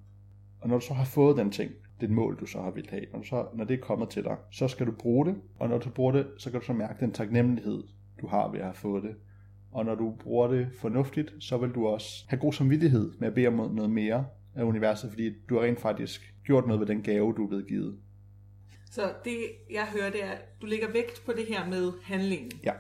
Og 0.60 0.70
når 0.70 0.80
du 0.80 0.86
så 0.86 0.94
har 0.94 1.06
fået 1.06 1.38
den 1.38 1.52
ting, 1.52 1.72
det 2.02 2.10
mål, 2.10 2.38
du 2.40 2.46
så 2.46 2.62
har 2.62 2.72
vil 2.72 2.88
have, 2.90 3.06
når, 3.14 3.22
så, 3.24 3.48
når 3.54 3.64
det 3.66 3.74
er 3.74 3.82
kommet 3.82 4.10
til 4.10 4.24
dig, 4.24 4.38
så 4.52 4.68
skal 4.68 4.88
du 4.88 4.92
bruge 4.92 5.26
det, 5.26 5.36
og 5.60 5.70
når 5.70 5.78
du 5.78 5.90
bruger 5.90 6.12
det, 6.12 6.28
så 6.38 6.52
kan 6.52 6.60
du 6.60 6.66
så 6.66 6.74
mærke 6.74 7.00
den 7.00 7.12
taknemmelighed, 7.12 7.84
du 8.22 8.28
har 8.28 8.52
ved 8.52 8.60
at 8.60 8.66
have 8.66 8.76
fået 8.76 9.04
det. 9.04 9.16
Og 9.72 9.86
når 9.86 9.96
du 9.96 10.16
bruger 10.20 10.48
det 10.48 10.70
fornuftigt, 10.80 11.34
så 11.40 11.58
vil 11.58 11.70
du 11.70 11.88
også 11.88 12.26
have 12.28 12.40
god 12.40 12.54
samvittighed 12.54 13.14
med 13.20 13.28
at 13.28 13.34
bede 13.34 13.48
om 13.48 13.54
noget 13.54 13.90
mere 13.90 14.26
af 14.56 14.64
universet, 14.64 15.10
fordi 15.10 15.34
du 15.50 15.56
har 15.56 15.62
rent 15.62 15.80
faktisk 15.80 16.34
gjort 16.46 16.68
noget 16.68 16.80
ved 16.80 16.88
den 16.88 17.02
gave, 17.02 17.34
du 17.38 17.44
er 17.44 17.48
blevet 17.48 17.68
givet. 17.68 17.98
Så 18.92 19.14
det, 19.24 19.38
jeg 19.72 19.86
hører, 19.86 20.10
det 20.10 20.24
er, 20.24 20.32
at 20.32 20.62
du 20.62 20.66
lægger 20.66 20.92
vægt 20.92 21.24
på 21.26 21.32
det 21.32 21.46
her 21.46 21.70
med 21.70 21.92
handlingen. 22.04 22.52
Ja. 22.64 22.72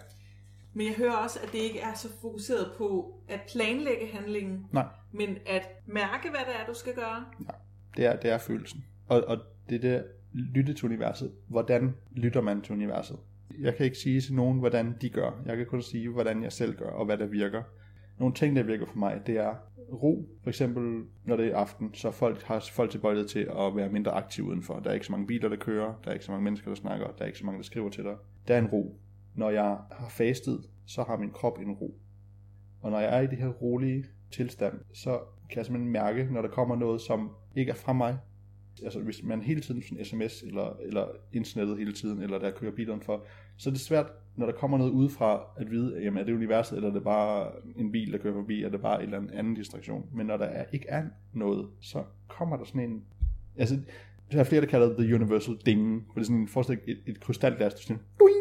Men 0.74 0.88
jeg 0.88 0.96
hører 0.96 1.16
også, 1.16 1.40
at 1.44 1.52
det 1.52 1.58
ikke 1.58 1.80
er 1.80 1.94
så 1.94 2.08
fokuseret 2.22 2.72
på 2.78 3.20
at 3.28 3.42
planlægge 3.52 4.08
handlingen, 4.14 4.66
Nej. 4.72 4.86
men 5.12 5.38
at 5.46 5.70
mærke, 5.86 6.30
hvad 6.30 6.40
det 6.40 6.56
er, 6.62 6.66
du 6.68 6.74
skal 6.74 6.94
gøre. 6.96 7.26
Ja. 7.40 7.54
Det 7.98 8.06
er, 8.06 8.16
det 8.16 8.32
er 8.32 8.38
følelsen. 8.38 8.86
Og, 9.08 9.24
og 9.28 9.38
det 9.70 9.82
der 9.82 10.04
lytte 10.34 10.74
til 10.74 10.86
universet. 10.86 11.32
Hvordan 11.48 11.96
lytter 12.12 12.42
man 12.42 12.62
til 12.62 12.74
universet? 12.74 13.18
Jeg 13.60 13.76
kan 13.76 13.86
ikke 13.86 13.98
sige 13.98 14.22
til 14.22 14.34
nogen, 14.34 14.60
hvordan 14.60 14.96
de 15.02 15.10
gør. 15.10 15.42
Jeg 15.46 15.58
kan 15.58 15.66
kun 15.66 15.82
sige, 15.82 16.10
hvordan 16.10 16.44
jeg 16.44 16.52
selv 16.52 16.76
gør, 16.76 16.90
og 16.90 17.06
hvad 17.06 17.18
der 17.18 17.26
virker. 17.26 17.64
Nogle 18.20 18.34
ting, 18.34 18.56
der 18.56 18.64
virker 18.64 18.86
for 18.86 18.98
mig, 18.98 19.22
det 19.26 19.38
er 19.38 19.56
ro. 19.94 20.30
For 20.44 20.50
eksempel, 20.50 21.04
når 21.26 21.36
det 21.36 21.48
er 21.48 21.58
aften, 21.58 21.94
så 21.94 22.12
folk 22.12 22.42
har 22.42 22.70
folk 22.72 22.92
tilbøjelighed 22.92 23.28
til 23.28 23.40
at 23.40 23.76
være 23.76 23.90
mindre 23.90 24.12
aktive 24.12 24.46
udenfor. 24.46 24.80
Der 24.80 24.90
er 24.90 24.94
ikke 24.94 25.06
så 25.06 25.12
mange 25.12 25.28
biler, 25.28 25.50
der 25.50 25.56
kører. 25.56 25.94
Der 26.04 26.10
er 26.10 26.14
ikke 26.14 26.26
så 26.26 26.32
mange 26.32 26.44
mennesker, 26.44 26.70
der 26.70 26.76
snakker. 26.76 27.08
Der 27.08 27.22
er 27.22 27.26
ikke 27.26 27.40
så 27.40 27.46
mange, 27.46 27.58
der 27.58 27.64
skriver 27.64 27.90
til 27.90 28.04
dig. 28.04 28.16
Der 28.48 28.56
er 28.56 28.60
en 28.60 28.68
ro. 28.68 29.00
Når 29.36 29.50
jeg 29.50 29.78
har 29.92 30.10
fastet, 30.10 30.60
så 30.86 31.04
har 31.04 31.18
min 31.18 31.32
krop 31.32 31.60
en 31.60 31.72
ro. 31.72 32.00
Og 32.82 32.92
når 32.92 33.00
jeg 33.00 33.18
er 33.18 33.22
i 33.22 33.28
det 33.28 33.38
her 33.38 33.48
rolige 33.48 34.06
tilstand, 34.32 34.74
så 34.94 35.20
kan 35.50 35.58
jeg 35.58 35.66
simpelthen 35.66 35.92
mærke, 35.92 36.28
når 36.32 36.42
der 36.42 36.50
kommer 36.50 36.76
noget, 36.76 37.02
som 37.02 37.32
ikke 37.56 37.70
er 37.70 37.76
fra 37.76 37.94
mig. 37.94 38.18
Altså 38.84 39.00
hvis 39.00 39.24
man 39.24 39.42
hele 39.42 39.62
tiden 39.62 39.82
sådan 39.82 40.06
sms 40.06 40.44
eller, 40.44 40.78
eller 40.82 41.08
internettet 41.34 41.78
hele 41.78 41.94
tiden, 41.94 42.22
eller 42.22 42.40
der 42.40 42.52
kører 42.52 42.72
bilerne 42.72 43.02
for, 43.02 43.26
så 43.58 43.70
er 43.70 43.72
det 43.72 43.82
svært, 43.82 44.06
når 44.36 44.46
der 44.46 44.54
kommer 44.54 44.78
noget 44.78 44.92
udefra, 44.92 45.44
at 45.58 45.72
vide, 45.72 46.02
jamen 46.04 46.18
er 46.18 46.24
det 46.24 46.34
universet, 46.34 46.76
eller 46.76 46.90
er 46.90 46.94
det 46.94 47.04
bare 47.04 47.52
en 47.76 47.92
bil, 47.92 48.12
der 48.12 48.18
kører 48.18 48.34
forbi, 48.34 48.54
eller 48.54 48.68
er 48.68 48.72
det 48.72 48.82
bare 48.82 49.04
en 49.04 49.14
eller 49.14 49.34
anden 49.34 49.54
distraktion. 49.54 50.10
Men 50.14 50.26
når 50.26 50.38
der 50.38 50.46
er, 50.46 50.66
ikke 50.74 50.86
er 50.90 51.04
noget, 51.34 51.68
så 51.82 52.04
kommer 52.28 52.58
der 52.58 52.64
sådan 52.64 52.82
en... 52.82 53.04
Altså, 53.58 53.80
der 54.32 54.40
er 54.40 54.44
flere, 54.44 54.62
der 54.62 54.68
kalder 54.68 54.88
det 54.88 54.98
the 54.98 55.16
universal 55.16 55.58
ding, 55.66 56.06
for 56.08 56.14
det 56.14 56.22
er 56.22 56.26
sådan 56.26 56.42
en 56.42 56.48
forestil 56.48 56.80
et, 56.88 57.00
et 57.08 57.20
krystalglas, 57.20 57.74
der 57.74 57.82
sådan, 57.82 58.02
duing, 58.20 58.37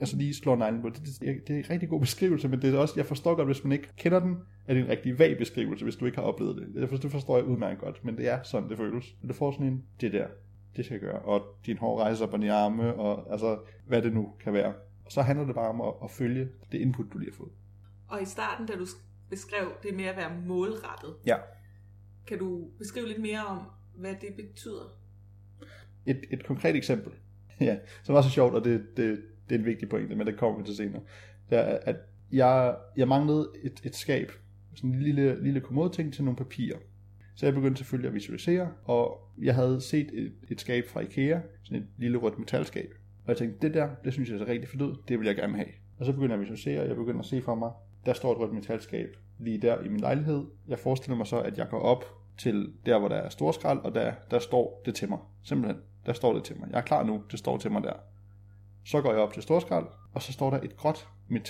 altså 0.00 0.16
lige 0.16 0.34
slår 0.34 0.56
neglen 0.56 0.82
på. 0.82 0.88
Det, 0.88 0.96
det, 1.20 1.48
det 1.48 1.54
er 1.54 1.58
en 1.58 1.70
rigtig 1.70 1.88
god 1.88 2.00
beskrivelse, 2.00 2.48
men 2.48 2.62
det 2.62 2.74
er 2.74 2.78
også, 2.78 2.94
jeg 2.96 3.06
forstår 3.06 3.34
godt, 3.34 3.48
hvis 3.48 3.64
man 3.64 3.72
ikke 3.72 3.88
kender 3.96 4.20
den, 4.20 4.36
er 4.66 4.74
det 4.74 4.82
en 4.82 4.88
rigtig 4.88 5.18
vag 5.18 5.38
beskrivelse, 5.38 5.84
hvis 5.84 5.96
du 5.96 6.06
ikke 6.06 6.18
har 6.18 6.24
oplevet 6.24 6.56
det. 6.56 6.90
Det, 6.90 7.02
det 7.02 7.10
forstår 7.10 7.36
jeg 7.36 7.46
udmærket 7.46 7.78
godt, 7.80 8.04
men 8.04 8.16
det 8.16 8.28
er 8.28 8.42
sådan, 8.42 8.68
det 8.68 8.76
føles. 8.76 9.16
Du 9.28 9.32
får 9.34 9.52
sådan 9.52 9.66
en, 9.66 9.84
det 10.00 10.12
der, 10.12 10.26
det 10.76 10.84
skal 10.84 10.94
jeg 10.94 11.00
gøre, 11.00 11.18
og 11.18 11.42
din 11.66 11.78
hår 11.78 12.00
rejser 12.00 12.26
på 12.26 12.36
dine 12.36 12.52
arme, 12.52 12.94
og 12.94 13.32
altså, 13.32 13.58
hvad 13.86 14.02
det 14.02 14.12
nu 14.12 14.32
kan 14.44 14.52
være. 14.52 14.74
Og 15.04 15.12
så 15.12 15.22
handler 15.22 15.46
det 15.46 15.54
bare 15.54 15.68
om 15.68 15.80
at, 15.80 15.92
at 16.04 16.10
følge 16.10 16.48
det 16.72 16.78
input, 16.78 17.06
du 17.12 17.18
lige 17.18 17.30
har 17.30 17.36
fået. 17.36 17.52
Og 18.08 18.22
i 18.22 18.24
starten, 18.24 18.66
da 18.66 18.72
du 18.72 18.86
beskrev 19.30 19.72
det 19.82 19.94
med 19.96 20.04
at 20.04 20.16
være 20.16 20.30
målrettet, 20.46 21.14
Ja. 21.26 21.36
kan 22.26 22.38
du 22.38 22.68
beskrive 22.78 23.06
lidt 23.08 23.20
mere 23.20 23.44
om, 23.46 23.58
hvad 23.96 24.14
det 24.20 24.34
betyder? 24.36 24.96
Et, 26.06 26.20
et 26.30 26.44
konkret 26.46 26.76
eksempel, 26.76 27.12
ja, 27.60 27.76
som 28.02 28.14
var 28.14 28.22
så 28.22 28.30
sjovt, 28.30 28.54
og 28.54 28.64
det, 28.64 28.86
det, 28.96 29.22
det 29.50 29.54
er 29.54 29.58
en 29.58 29.66
vigtig 29.66 29.88
pointe, 29.88 30.14
men 30.14 30.26
det 30.26 30.36
kommer 30.36 30.58
vi 30.58 30.64
til 30.64 30.76
senere, 30.76 31.02
det 31.50 31.58
er, 31.58 31.78
at 31.82 31.96
jeg, 32.32 32.76
jeg 32.96 33.08
manglede 33.08 33.48
et, 33.62 33.80
et 33.84 33.96
skab, 33.96 34.32
sådan 34.74 34.90
en 34.90 35.02
lille, 35.02 35.42
lille 35.42 35.60
kommode-ting 35.60 36.14
til 36.14 36.24
nogle 36.24 36.36
papirer. 36.36 36.78
Så 37.34 37.46
jeg 37.46 37.54
begyndte 37.54 37.78
selvfølgelig 37.78 38.08
at 38.08 38.14
visualisere, 38.14 38.68
og 38.84 39.20
jeg 39.42 39.54
havde 39.54 39.80
set 39.80 40.10
et, 40.12 40.32
et 40.50 40.60
skab 40.60 40.86
fra 40.86 41.00
Ikea, 41.00 41.40
sådan 41.62 41.82
et 41.82 41.88
lille 41.98 42.18
rødt 42.18 42.38
metalskab. 42.38 42.94
Og 43.24 43.28
jeg 43.28 43.36
tænkte, 43.36 43.66
det 43.66 43.74
der, 43.74 43.88
det 44.04 44.12
synes 44.12 44.30
jeg 44.30 44.38
er 44.38 44.48
rigtig 44.48 44.68
fedt 44.68 44.82
ud, 44.82 44.96
det 45.08 45.18
vil 45.18 45.26
jeg 45.26 45.36
gerne 45.36 45.56
have. 45.56 45.68
Og 45.98 46.06
så 46.06 46.12
begynder 46.12 46.34
jeg 46.34 46.34
at 46.34 46.40
visualisere, 46.40 46.80
og 46.82 46.88
jeg 46.88 46.96
begynder 46.96 47.20
at 47.20 47.26
se 47.26 47.42
for 47.42 47.54
mig, 47.54 47.70
der 48.06 48.12
står 48.12 48.32
et 48.32 48.38
rødt 48.38 48.54
metalskab 48.54 49.16
lige 49.38 49.58
der 49.58 49.80
i 49.82 49.88
min 49.88 50.00
lejlighed. 50.00 50.44
Jeg 50.68 50.78
forestiller 50.78 51.16
mig 51.16 51.26
så, 51.26 51.40
at 51.40 51.58
jeg 51.58 51.68
går 51.68 51.80
op 51.80 52.04
til 52.38 52.72
der, 52.86 52.98
hvor 52.98 53.08
der 53.08 53.16
er 53.16 53.28
storskrald, 53.28 53.78
og 53.78 53.94
der, 53.94 54.12
der 54.30 54.38
står 54.38 54.82
det 54.84 54.94
til 54.94 55.08
mig. 55.08 55.18
Simpelthen, 55.42 55.82
der 56.06 56.12
står 56.12 56.34
det 56.34 56.44
til 56.44 56.58
mig. 56.60 56.68
Jeg 56.70 56.78
er 56.78 56.82
klar 56.82 57.04
nu, 57.04 57.22
det 57.30 57.38
står 57.38 57.58
til 57.58 57.70
mig 57.70 57.82
der. 57.82 57.92
Så 58.84 59.00
går 59.00 59.12
jeg 59.12 59.20
op 59.20 59.32
til 59.32 59.42
storskrald, 59.42 59.86
og 60.12 60.22
så 60.22 60.32
står 60.32 60.50
der 60.50 60.60
et 60.60 60.76
gråt 60.76 61.08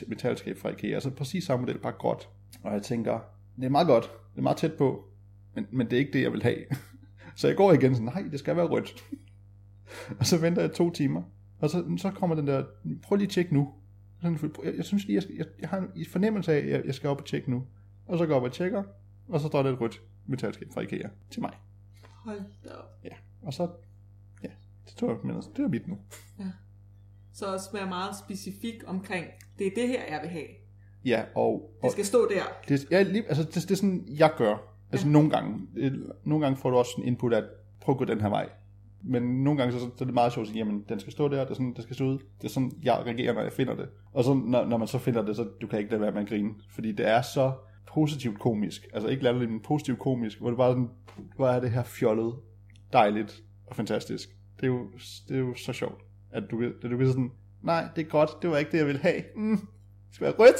metalskab 0.09 0.59
fra 0.59 0.69
IKEA. 0.69 0.95
Altså 0.95 1.11
præcis 1.11 1.45
samme 1.45 1.67
model, 1.67 1.79
bare 1.79 1.93
gråt. 1.93 2.29
Og 2.63 2.73
jeg 2.73 2.83
tænker, 2.83 3.21
det 3.57 3.65
er 3.65 3.69
meget 3.69 3.87
godt, 3.87 4.05
det 4.33 4.39
er 4.39 4.43
meget 4.43 4.57
tæt 4.57 4.73
på, 4.73 5.05
men, 5.55 5.67
men 5.73 5.87
det 5.87 5.93
er 5.93 5.99
ikke 5.99 6.13
det, 6.13 6.23
jeg 6.23 6.33
vil 6.33 6.43
have. 6.43 6.65
så 7.37 7.47
jeg 7.47 7.57
går 7.57 7.73
igen 7.73 7.95
sådan, 7.95 8.07
nej, 8.07 8.25
det 8.31 8.39
skal 8.39 8.57
være 8.57 8.67
rødt. 8.67 9.05
og 10.19 10.27
så 10.27 10.39
venter 10.39 10.63
jeg 10.63 10.73
to 10.73 10.91
timer, 10.91 11.23
og 11.59 11.71
så, 11.71 11.95
så 11.97 12.11
kommer 12.11 12.37
den 12.37 12.47
der, 12.47 12.65
prøv 13.03 13.17
lige 13.17 13.27
at 13.27 13.33
tjekke 13.33 13.55
nu. 13.55 13.75
Jeg, 14.23 14.39
jeg 14.77 14.85
synes 14.85 15.07
lige, 15.07 15.17
jeg, 15.17 15.39
jeg, 15.39 15.47
jeg 15.61 15.69
har 15.69 15.89
en 15.97 16.07
fornemmelse 16.07 16.53
af, 16.53 16.57
at 16.57 16.69
jeg, 16.69 16.83
jeg 16.85 16.95
skal 16.95 17.11
op 17.11 17.21
og 17.21 17.27
tjekke 17.27 17.51
nu. 17.51 17.67
Og 18.07 18.19
så 18.19 18.27
går 18.27 18.35
jeg 18.35 18.37
op 18.37 18.43
og 18.43 18.53
tjekker, 18.53 18.83
og 19.29 19.41
så 19.41 19.47
står 19.47 19.63
der 19.63 19.73
et 19.73 19.81
rødt 19.81 20.03
metalskab 20.27 20.69
fra 20.75 20.81
IKEA 20.81 21.09
til 21.31 21.41
mig. 21.41 21.53
Hold 22.25 22.41
da 22.65 22.71
op. 22.71 23.05
Ja, 23.05 23.15
og 23.43 23.55
så, 23.55 23.71
ja, 24.43 24.49
det 24.87 24.95
tror 24.97 25.09
jeg, 25.09 25.19
men 25.25 25.37
altså, 25.37 25.51
det 25.57 25.65
er 25.65 25.69
mit 25.69 25.89
nu. 25.89 25.99
Ja. 26.39 26.45
Så 27.41 27.47
også 27.47 27.73
være 27.73 27.89
meget 27.89 28.17
specifik 28.17 28.75
omkring, 28.87 29.27
det 29.59 29.67
er 29.67 29.71
det 29.77 29.89
her, 29.89 30.01
jeg 30.11 30.21
vil 30.23 30.31
have. 30.31 30.47
Ja, 31.05 31.23
og... 31.35 31.71
Det 31.83 31.93
skal 31.93 32.05
stå 32.05 32.29
der. 32.29 32.43
Det, 32.69 32.91
ja, 32.91 33.03
lige, 33.03 33.25
altså, 33.29 33.43
det, 33.43 33.55
det 33.55 33.71
er 33.71 33.75
sådan, 33.75 34.05
jeg 34.09 34.31
gør. 34.37 34.57
Altså 34.93 35.07
ja. 35.07 35.13
nogle 35.13 35.31
gange. 35.31 35.61
Det, 35.75 36.07
nogle 36.25 36.45
gange 36.45 36.57
får 36.57 36.71
du 36.71 36.77
også 36.77 36.91
en 36.99 37.05
input 37.05 37.33
af, 37.33 37.43
prøv 37.81 37.93
at 37.93 37.99
gå 37.99 38.05
den 38.05 38.21
her 38.21 38.29
vej. 38.29 38.49
Men 39.03 39.45
nogle 39.45 39.59
gange 39.59 39.73
så, 39.73 39.79
så 39.79 39.87
er 40.01 40.05
det 40.05 40.15
meget 40.15 40.33
sjovt 40.33 40.45
at 40.45 40.49
sige, 40.49 40.59
jamen 40.59 40.85
den 40.89 41.01
skal 41.01 41.13
stå 41.13 41.29
der, 41.29 41.41
det 41.41 41.51
er 41.51 41.55
sådan, 41.55 41.75
det 41.75 41.83
skal 41.83 41.97
stå 41.97 42.05
ud. 42.05 42.19
Det 42.19 42.45
er 42.45 42.49
sådan, 42.49 42.73
jeg 42.83 43.03
reagerer, 43.07 43.35
når 43.35 43.43
jeg 43.43 43.53
finder 43.53 43.75
det. 43.75 43.89
Og 44.13 44.25
så 44.25 44.35
når, 44.35 44.65
når 44.65 44.77
man 44.77 44.89
så 44.89 44.99
finder 44.99 45.23
det, 45.23 45.37
så 45.37 45.49
du 45.61 45.67
kan 45.67 45.79
ikke 45.79 45.91
lade 45.91 46.03
være 46.03 46.13
med 46.13 46.23
at 46.23 46.29
grine. 46.29 46.51
Fordi 46.71 46.93
det 46.93 47.09
er 47.09 47.23
så 47.23 47.53
positivt 47.95 48.39
komisk. 48.39 48.89
Altså 48.93 49.09
ikke 49.09 49.23
latterligt, 49.23 49.51
men 49.51 49.61
positivt 49.61 49.99
komisk. 49.99 50.41
Hvor 50.41 50.49
det 50.49 50.57
bare 50.57 50.73
sådan, 50.73 50.91
hvor 51.37 51.49
er 51.49 51.61
det 51.61 51.71
her 51.71 51.83
fjollet, 51.83 52.35
dejligt 52.93 53.43
og 53.67 53.77
fantastisk. 53.77 54.29
Det 54.57 54.63
er 54.63 54.67
jo, 54.67 54.91
det 55.29 55.37
er 55.37 55.41
jo 55.41 55.55
så 55.55 55.73
sjovt, 55.73 56.03
at 56.33 56.43
du, 56.51 56.63
at 56.63 56.91
du 56.91 56.97
kan 56.99 57.07
sådan, 57.07 57.31
nej, 57.63 57.89
det 57.97 58.07
er 58.07 58.11
godt, 58.11 58.31
det 58.43 58.51
var 58.51 58.57
ikke 58.59 58.73
det, 58.73 58.79
jeg 58.79 58.87
ville 58.87 59.01
have. 59.01 59.23
Mm, 59.37 59.57
det 59.57 59.69
skal 60.15 60.25
være 60.25 60.35
rødt. 60.39 60.57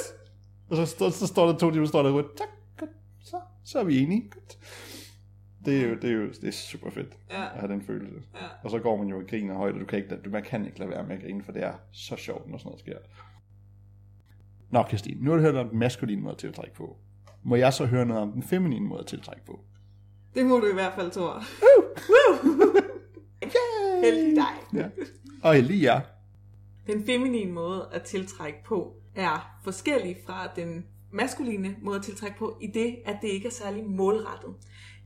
Og 0.69 0.75
så, 0.77 0.85
så, 0.85 1.09
så 1.09 1.27
står 1.27 1.51
der 1.51 1.57
to 1.57 1.71
timer, 1.71 1.85
står 1.85 2.03
der 2.03 2.11
rødt. 2.11 2.37
Tak, 2.37 2.47
godt. 2.77 2.89
Så, 3.23 3.35
så 3.63 3.79
er 3.79 3.83
vi 3.83 3.99
enige. 3.99 4.29
Godt. 4.29 4.57
Det 5.65 5.81
er 5.81 5.87
jo, 5.89 5.95
det 5.95 6.03
er 6.09 6.13
jo 6.13 6.27
det 6.27 6.43
er 6.43 6.51
super 6.51 6.89
fedt 6.89 7.17
Ja. 7.29 7.43
at 7.43 7.59
have 7.59 7.71
den 7.71 7.81
følelse. 7.81 8.21
Ja. 8.35 8.39
Og 8.63 8.71
så 8.71 8.79
går 8.79 8.97
man 8.97 9.07
jo 9.07 9.17
og 9.17 9.23
griner 9.29 9.53
højt, 9.55 9.73
og 9.73 9.79
du 9.79 9.85
kan 9.85 9.99
ikke, 9.99 10.15
du, 10.25 10.29
man 10.29 10.43
kan 10.43 10.65
ikke 10.65 10.79
lade 10.79 10.89
være 10.89 11.03
med 11.07 11.15
at 11.15 11.21
grine, 11.21 11.43
for 11.43 11.51
det 11.51 11.63
er 11.63 11.73
så 11.91 12.15
sjovt, 12.15 12.49
når 12.49 12.57
sådan 12.57 12.67
noget 12.69 12.79
sker. 12.79 12.97
Nå, 14.69 14.83
Christine, 14.87 15.23
nu 15.23 15.29
har 15.31 15.37
du 15.37 15.43
hørt 15.43 15.55
om 15.55 15.69
den 15.69 15.79
maskuline 15.79 16.21
måde 16.21 16.31
at 16.31 16.37
tiltrække 16.37 16.75
på. 16.75 16.97
Må 17.43 17.55
jeg 17.55 17.73
så 17.73 17.85
høre 17.85 18.05
noget 18.05 18.21
om 18.23 18.31
den 18.31 18.43
feminine 18.43 18.85
måde 18.87 18.99
at 18.99 19.05
tiltrække 19.07 19.45
på? 19.45 19.59
Det 20.35 20.45
må 20.45 20.59
du 20.59 20.65
i 20.67 20.73
hvert 20.73 20.93
fald, 20.93 21.11
Thor. 21.11 21.43
Yay! 23.43 24.03
Heldig 24.03 24.35
dig. 24.35 24.79
Ja. 24.79 24.89
Og 25.43 25.57
Elia. 25.57 26.01
Den 26.87 27.05
feminine 27.05 27.51
måde 27.51 27.89
at 27.91 28.03
tiltrække 28.03 28.59
på 28.65 28.95
er 29.15 29.59
forskellig 29.63 30.17
fra 30.25 30.47
den 30.55 30.85
maskuline 31.11 31.75
måde 31.81 31.97
at 31.97 32.03
tiltrække 32.03 32.37
på, 32.39 32.57
i 32.61 32.67
det, 32.67 32.95
at 33.05 33.17
det 33.21 33.27
ikke 33.27 33.47
er 33.47 33.51
særlig 33.51 33.85
målrettet. 33.85 34.53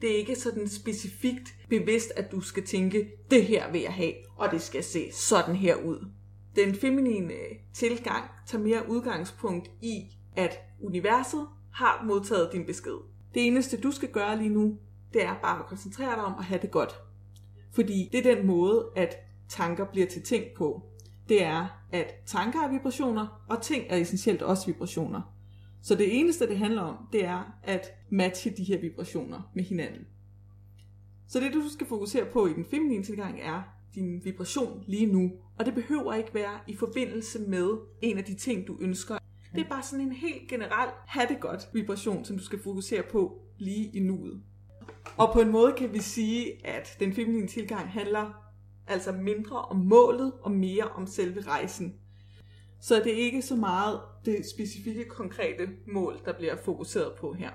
Det 0.01 0.11
er 0.11 0.17
ikke 0.17 0.35
sådan 0.35 0.67
specifikt 0.67 1.55
bevidst, 1.69 2.11
at 2.15 2.31
du 2.31 2.41
skal 2.41 2.65
tænke, 2.65 3.11
det 3.31 3.45
her 3.45 3.71
vil 3.71 3.81
jeg 3.81 3.93
have, 3.93 4.13
og 4.37 4.51
det 4.51 4.61
skal 4.61 4.83
se 4.83 5.11
sådan 5.11 5.55
her 5.55 5.75
ud. 5.75 6.07
Den 6.55 6.75
feminine 6.75 7.33
tilgang 7.73 8.23
tager 8.47 8.63
mere 8.63 8.89
udgangspunkt 8.89 9.71
i, 9.81 10.01
at 10.35 10.59
universet 10.81 11.47
har 11.73 12.03
modtaget 12.07 12.49
din 12.53 12.65
besked. 12.65 12.97
Det 13.33 13.47
eneste, 13.47 13.81
du 13.81 13.91
skal 13.91 14.09
gøre 14.09 14.37
lige 14.37 14.49
nu, 14.49 14.77
det 15.13 15.23
er 15.23 15.35
bare 15.41 15.59
at 15.59 15.65
koncentrere 15.65 16.15
dig 16.15 16.23
om 16.23 16.35
at 16.39 16.45
have 16.45 16.61
det 16.61 16.71
godt. 16.71 16.95
Fordi 17.71 18.09
det 18.11 18.25
er 18.27 18.35
den 18.35 18.47
måde, 18.47 18.85
at 18.95 19.25
tanker 19.49 19.85
bliver 19.85 20.07
til 20.07 20.21
ting 20.21 20.43
på. 20.57 20.83
Det 21.29 21.43
er, 21.43 21.67
at 21.91 22.13
tanker 22.25 22.59
er 22.59 22.71
vibrationer, 22.71 23.45
og 23.49 23.61
ting 23.61 23.85
er 23.89 23.97
essentielt 23.97 24.41
også 24.41 24.65
vibrationer. 24.65 25.21
Så 25.81 25.95
det 25.95 26.19
eneste, 26.19 26.47
det 26.47 26.57
handler 26.57 26.81
om, 26.81 26.97
det 27.13 27.25
er 27.25 27.59
at 27.63 27.87
matche 28.09 28.51
de 28.57 28.63
her 28.63 28.79
vibrationer 28.81 29.51
med 29.55 29.63
hinanden. 29.63 30.07
Så 31.27 31.39
det, 31.39 31.53
du 31.53 31.69
skal 31.69 31.87
fokusere 31.87 32.25
på 32.25 32.47
i 32.47 32.53
den 32.53 32.65
feminine 32.65 33.03
tilgang, 33.03 33.39
er 33.41 33.61
din 33.95 34.25
vibration 34.25 34.83
lige 34.87 35.05
nu. 35.05 35.31
Og 35.57 35.65
det 35.65 35.73
behøver 35.73 36.13
ikke 36.13 36.33
være 36.33 36.59
i 36.67 36.75
forbindelse 36.75 37.39
med 37.39 37.77
en 38.01 38.17
af 38.17 38.23
de 38.23 38.33
ting, 38.33 38.67
du 38.67 38.77
ønsker. 38.81 39.17
Det 39.55 39.61
er 39.61 39.69
bare 39.69 39.83
sådan 39.83 40.05
en 40.05 40.11
helt 40.11 40.49
generel 40.49 40.89
have 41.07 41.27
det 41.29 41.39
godt 41.39 41.69
vibration, 41.73 42.25
som 42.25 42.37
du 42.37 42.43
skal 42.43 42.63
fokusere 42.63 43.03
på 43.11 43.41
lige 43.57 43.89
i 43.93 43.99
nuet. 43.99 44.41
Og 45.17 45.33
på 45.33 45.41
en 45.41 45.51
måde 45.51 45.73
kan 45.77 45.93
vi 45.93 45.99
sige, 45.99 46.67
at 46.67 46.97
den 46.99 47.13
feminine 47.13 47.47
tilgang 47.47 47.89
handler 47.89 48.44
altså 48.87 49.11
mindre 49.11 49.61
om 49.61 49.77
målet 49.77 50.33
og 50.41 50.51
mere 50.51 50.83
om 50.83 51.07
selve 51.07 51.41
rejsen. 51.41 51.95
Så 52.81 52.95
det 52.95 53.13
er 53.13 53.25
ikke 53.25 53.41
så 53.41 53.55
meget 53.55 53.99
det 54.25 54.45
specifikke 54.53 55.05
konkrete 55.05 55.69
mål, 55.87 56.19
der 56.25 56.33
bliver 56.33 56.55
fokuseret 56.65 57.13
på 57.19 57.33
her. 57.33 57.51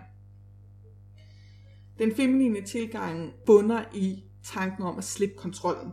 Den 1.99 2.15
feminine 2.17 2.63
tilgang 2.63 3.33
bunder 3.47 3.85
i 3.95 4.25
tanken 4.45 4.83
om 4.83 4.99
at 4.99 5.05
slippe 5.05 5.37
kontrollen. 5.37 5.93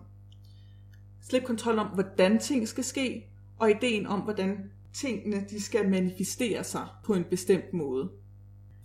Slippe 1.22 1.48
kontrollen 1.48 1.79
om, 1.79 1.88
hvordan 1.88 2.39
ting 2.39 2.67
skal 2.67 2.84
ske, 2.84 3.25
og 3.60 3.70
ideen 3.70 4.08
om, 4.08 4.20
hvordan 4.20 4.72
tingene 4.94 5.46
de 5.50 5.62
skal 5.62 5.89
manifestere 5.89 6.63
sig 6.63 6.88
på 7.03 7.13
en 7.13 7.24
bestemt 7.24 7.74
måde. 7.74 8.12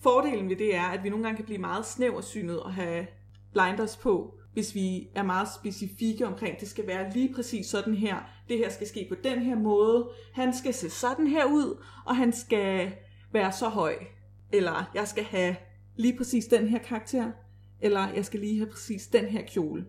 Fordelen 0.01 0.49
ved 0.49 0.57
det 0.57 0.77
er, 0.77 0.83
at 0.83 1.05
vi 1.05 1.09
nogle 1.09 1.25
gange 1.25 1.37
kan 1.37 1.45
blive 1.45 1.59
meget 1.59 1.87
snæversynet 1.87 2.61
og 2.61 2.75
have 2.75 3.07
blinders 3.53 3.97
på, 3.97 4.35
hvis 4.53 4.75
vi 4.75 5.09
er 5.15 5.23
meget 5.23 5.49
specifikke 5.61 6.27
omkring, 6.27 6.61
det 6.61 6.69
skal 6.69 6.87
være 6.87 7.13
lige 7.13 7.35
præcis 7.35 7.67
sådan 7.67 7.95
her, 7.95 8.17
det 8.49 8.59
her 8.59 8.71
skal 8.71 8.87
ske 8.87 9.07
på 9.09 9.15
den 9.25 9.39
her 9.39 9.57
måde, 9.57 10.09
han 10.33 10.55
skal 10.55 10.75
se 10.75 10.91
sådan 10.91 11.27
her 11.27 11.45
ud, 11.45 11.85
og 12.07 12.17
han 12.17 12.33
skal 12.33 12.93
være 13.33 13.53
så 13.53 13.69
høj, 13.69 13.95
eller 14.53 14.91
jeg 14.95 15.09
skal 15.09 15.25
have 15.25 15.57
lige 15.97 16.17
præcis 16.17 16.47
den 16.47 16.69
her 16.69 16.79
karakter, 16.79 17.31
eller 17.81 18.09
jeg 18.09 18.25
skal 18.25 18.41
lige 18.41 18.59
have 18.59 18.71
præcis 18.71 19.07
den 19.07 19.25
her 19.25 19.43
kjole. 19.47 19.85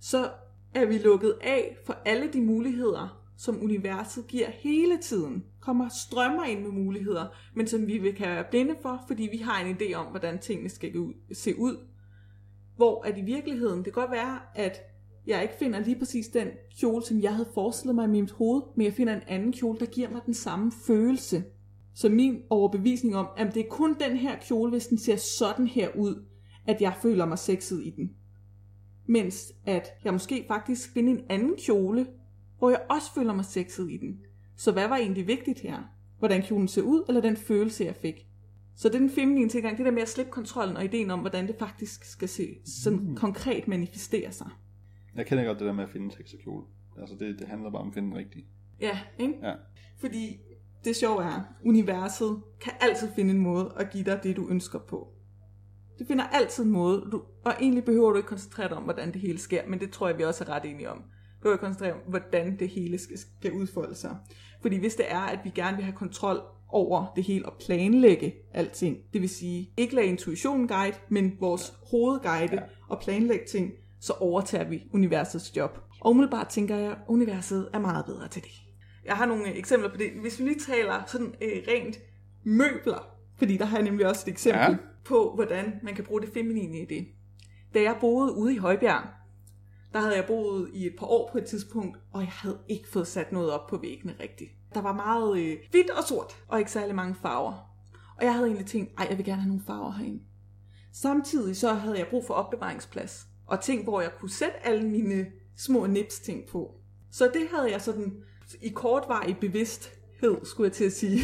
Så 0.00 0.30
er 0.74 0.84
vi 0.84 0.98
lukket 0.98 1.34
af 1.40 1.76
for 1.86 1.96
alle 2.04 2.32
de 2.32 2.40
muligheder, 2.40 3.22
som 3.38 3.62
universet 3.62 4.26
giver 4.26 4.50
hele 4.50 4.98
tiden. 4.98 5.44
Kommer 5.60 5.88
strømmer 5.88 6.44
ind 6.44 6.60
med 6.60 6.70
muligheder, 6.70 7.26
men 7.54 7.66
som 7.66 7.86
vi 7.86 8.12
kan 8.12 8.28
være 8.28 8.44
blinde 8.50 8.74
for, 8.82 9.04
fordi 9.06 9.28
vi 9.32 9.36
har 9.36 9.64
en 9.64 9.76
idé 9.76 9.94
om, 9.94 10.06
hvordan 10.06 10.38
tingene 10.38 10.68
skal 10.68 10.92
se 11.32 11.58
ud. 11.58 11.76
Hvor 12.76 13.02
at 13.06 13.18
i 13.18 13.22
virkeligheden, 13.22 13.76
det 13.76 13.84
kan 13.84 13.92
godt 13.92 14.10
være, 14.10 14.38
at 14.54 14.80
jeg 15.26 15.42
ikke 15.42 15.54
finder 15.58 15.80
lige 15.80 15.98
præcis 15.98 16.28
den 16.28 16.48
kjole, 16.80 17.04
som 17.04 17.20
jeg 17.20 17.34
havde 17.34 17.48
forestillet 17.54 17.94
mig 17.94 18.04
i 18.04 18.08
mit 18.08 18.30
hoved, 18.30 18.62
men 18.76 18.84
jeg 18.84 18.92
finder 18.92 19.14
en 19.14 19.22
anden 19.28 19.52
kjole, 19.52 19.78
der 19.78 19.86
giver 19.86 20.10
mig 20.10 20.20
den 20.26 20.34
samme 20.34 20.72
følelse. 20.86 21.44
Så 21.94 22.08
min 22.08 22.42
overbevisning 22.50 23.16
om, 23.16 23.26
at 23.36 23.54
det 23.54 23.64
er 23.64 23.68
kun 23.70 23.96
den 24.00 24.16
her 24.16 24.36
kjole, 24.38 24.70
hvis 24.70 24.86
den 24.86 24.98
ser 24.98 25.16
sådan 25.16 25.66
her 25.66 25.88
ud, 25.96 26.24
at 26.66 26.80
jeg 26.80 26.94
føler 27.02 27.26
mig 27.26 27.38
sexet 27.38 27.82
i 27.84 27.90
den. 27.90 28.10
Mens 29.06 29.52
at 29.64 29.88
jeg 30.04 30.12
måske 30.12 30.44
faktisk 30.48 30.92
finder 30.92 31.12
en 31.12 31.24
anden 31.28 31.56
kjole, 31.66 32.06
hvor 32.58 32.70
jeg 32.70 32.86
også 32.90 33.14
føler 33.14 33.34
mig 33.34 33.44
sexet 33.44 33.90
i 33.90 33.96
den. 33.96 34.18
Så 34.56 34.72
hvad 34.72 34.88
var 34.88 34.96
egentlig 34.96 35.26
vigtigt 35.26 35.60
her? 35.60 35.78
Hvordan 36.18 36.42
kjolen 36.42 36.68
ser 36.68 36.82
ud, 36.82 37.04
eller 37.08 37.20
den 37.20 37.36
følelse, 37.36 37.84
jeg 37.84 37.96
fik? 37.96 38.26
Så 38.76 38.88
det 38.88 38.94
er 38.94 38.98
den 38.98 39.10
feminine 39.10 39.48
tilgang, 39.48 39.78
det 39.78 39.86
der 39.86 39.92
med 39.92 40.02
at 40.02 40.08
slippe 40.08 40.32
kontrollen 40.32 40.76
og 40.76 40.84
ideen 40.84 41.10
om, 41.10 41.20
hvordan 41.20 41.46
det 41.46 41.56
faktisk 41.58 42.04
skal 42.04 42.28
se, 42.28 42.56
sådan 42.64 42.98
mm. 42.98 43.16
konkret 43.16 43.68
manifestere 43.68 44.32
sig. 44.32 44.48
Jeg 45.14 45.26
kender 45.26 45.44
godt 45.44 45.58
det 45.58 45.66
der 45.66 45.72
med 45.72 45.84
at 45.84 45.90
finde 45.90 46.04
en 46.04 46.10
sexet 46.10 46.40
kjole. 46.42 46.64
Altså 47.00 47.16
det, 47.18 47.38
det 47.38 47.48
handler 47.48 47.70
bare 47.70 47.82
om 47.82 47.88
at 47.88 47.94
finde 47.94 48.08
den 48.08 48.18
rigtige. 48.18 48.46
Ja, 48.80 48.98
ikke? 49.18 49.34
Ja. 49.42 49.54
Fordi 49.98 50.38
det 50.84 50.96
sjove 50.96 51.24
er, 51.24 51.40
universet 51.64 52.42
kan 52.60 52.72
altid 52.80 53.08
finde 53.14 53.30
en 53.30 53.40
måde 53.40 53.72
at 53.76 53.90
give 53.90 54.04
dig 54.04 54.20
det, 54.22 54.36
du 54.36 54.48
ønsker 54.48 54.78
på. 54.78 55.12
Det 55.98 56.06
finder 56.06 56.24
altid 56.24 56.64
en 56.64 56.70
måde, 56.70 57.08
du, 57.12 57.22
og 57.44 57.52
egentlig 57.60 57.84
behøver 57.84 58.10
du 58.10 58.16
ikke 58.16 58.28
koncentrere 58.28 58.68
dig 58.68 58.76
om, 58.76 58.82
hvordan 58.82 59.12
det 59.12 59.20
hele 59.20 59.38
sker, 59.38 59.68
men 59.68 59.80
det 59.80 59.90
tror 59.90 60.08
jeg, 60.08 60.18
vi 60.18 60.24
også 60.24 60.44
er 60.44 60.48
ret 60.48 60.64
enige 60.64 60.90
om. 60.90 60.98
Du 60.98 61.42
behøver 61.42 61.56
koncentrere 61.56 61.92
om, 61.92 62.00
hvordan 62.08 62.58
det 62.58 62.68
hele 62.68 62.98
skal, 62.98 63.18
skal 63.18 63.52
udfolde 63.52 63.94
sig. 63.94 64.16
Fordi 64.62 64.78
hvis 64.78 64.94
det 64.94 65.12
er, 65.12 65.20
at 65.20 65.38
vi 65.44 65.50
gerne 65.50 65.76
vil 65.76 65.84
have 65.84 65.96
kontrol 65.96 66.40
over 66.68 67.12
det 67.16 67.24
hele 67.24 67.46
og 67.46 67.52
planlægge 67.66 68.34
alting, 68.54 68.96
det 69.12 69.20
vil 69.20 69.28
sige 69.28 69.70
ikke 69.76 69.94
lade 69.94 70.06
intuitionen 70.06 70.68
guide, 70.68 70.96
men 71.08 71.36
vores 71.40 71.74
hovedguide 71.90 72.54
ja. 72.54 72.60
og 72.88 73.00
planlægge 73.00 73.46
ting, 73.46 73.72
så 74.00 74.12
overtager 74.12 74.68
vi 74.68 74.82
universets 74.92 75.56
job. 75.56 75.78
Og 76.00 76.10
umiddelbart 76.10 76.48
tænker 76.48 76.76
jeg, 76.76 76.90
at 76.90 76.98
universet 77.08 77.68
er 77.72 77.78
meget 77.78 78.06
bedre 78.06 78.28
til 78.28 78.42
det. 78.42 78.50
Jeg 79.04 79.16
har 79.16 79.26
nogle 79.26 79.54
eksempler 79.54 79.90
på 79.90 79.96
det. 79.96 80.10
Hvis 80.20 80.38
vi 80.38 80.44
lige 80.44 80.60
taler 80.60 81.02
sådan 81.06 81.34
øh, 81.42 81.62
rent 81.68 81.98
møbler, 82.44 83.08
fordi 83.38 83.56
der 83.56 83.64
har 83.64 83.76
jeg 83.76 83.84
nemlig 83.84 84.06
også 84.06 84.24
et 84.26 84.32
eksempel 84.32 84.70
ja. 84.70 84.76
på, 85.04 85.32
hvordan 85.34 85.80
man 85.82 85.94
kan 85.94 86.04
bruge 86.04 86.20
det 86.20 86.30
feminine 86.34 86.78
i 86.78 86.84
det. 86.84 87.06
Da 87.74 87.82
jeg 87.82 87.96
boede 88.00 88.34
ude 88.34 88.54
i 88.54 88.58
Højbjerg, 88.58 89.02
der 89.92 90.00
havde 90.00 90.16
jeg 90.16 90.24
boet 90.26 90.70
i 90.74 90.86
et 90.86 90.94
par 90.98 91.06
år 91.06 91.28
på 91.32 91.38
et 91.38 91.44
tidspunkt, 91.44 91.98
og 92.12 92.20
jeg 92.20 92.30
havde 92.30 92.58
ikke 92.68 92.88
fået 92.88 93.06
sat 93.06 93.32
noget 93.32 93.50
op 93.50 93.66
på 93.66 93.76
væggene 93.76 94.16
rigtigt. 94.20 94.50
Der 94.74 94.80
var 94.80 94.92
meget 94.92 95.38
øh, 95.38 95.56
hvidt 95.70 95.90
og 95.90 96.04
sort, 96.04 96.36
og 96.48 96.58
ikke 96.58 96.70
særlig 96.70 96.94
mange 96.94 97.14
farver. 97.22 97.76
Og 98.18 98.24
jeg 98.24 98.34
havde 98.34 98.46
egentlig 98.46 98.66
tænkt, 98.66 98.92
ej, 98.98 99.06
jeg 99.10 99.18
vil 99.18 99.26
gerne 99.26 99.42
have 99.42 99.48
nogle 99.48 99.64
farver 99.66 99.92
herinde. 99.92 100.22
Samtidig 100.92 101.56
så 101.56 101.72
havde 101.72 101.98
jeg 101.98 102.06
brug 102.06 102.26
for 102.26 102.34
opbevaringsplads, 102.34 103.26
og 103.46 103.60
ting, 103.60 103.84
hvor 103.84 104.00
jeg 104.00 104.10
kunne 104.20 104.30
sætte 104.30 104.66
alle 104.66 104.88
mine 104.88 105.26
små 105.56 105.86
nips 105.86 106.20
ting 106.20 106.48
på. 106.48 106.74
Så 107.12 107.30
det 107.34 107.48
havde 107.54 107.70
jeg 107.70 107.80
sådan 107.80 108.12
i 108.62 108.68
kortvarig 108.68 109.36
bevidsthed, 109.40 110.44
skulle 110.44 110.68
jeg 110.68 110.72
til 110.72 110.84
at 110.84 110.92
sige. 110.92 111.20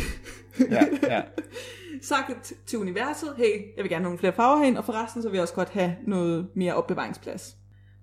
Ja, 0.70 0.86
ja. 1.02 1.22
Sagt 2.02 2.52
til 2.66 2.78
universet, 2.78 3.34
hey, 3.36 3.76
jeg 3.76 3.84
vil 3.84 3.88
gerne 3.88 3.94
have 3.94 4.02
nogle 4.02 4.18
flere 4.18 4.32
farver 4.32 4.58
herinde, 4.58 4.78
og 4.78 4.84
forresten 4.84 5.22
så 5.22 5.28
vil 5.28 5.36
jeg 5.36 5.42
også 5.42 5.54
godt 5.54 5.68
have 5.68 5.96
noget 6.06 6.48
mere 6.54 6.74
opbevaringsplads. 6.74 7.56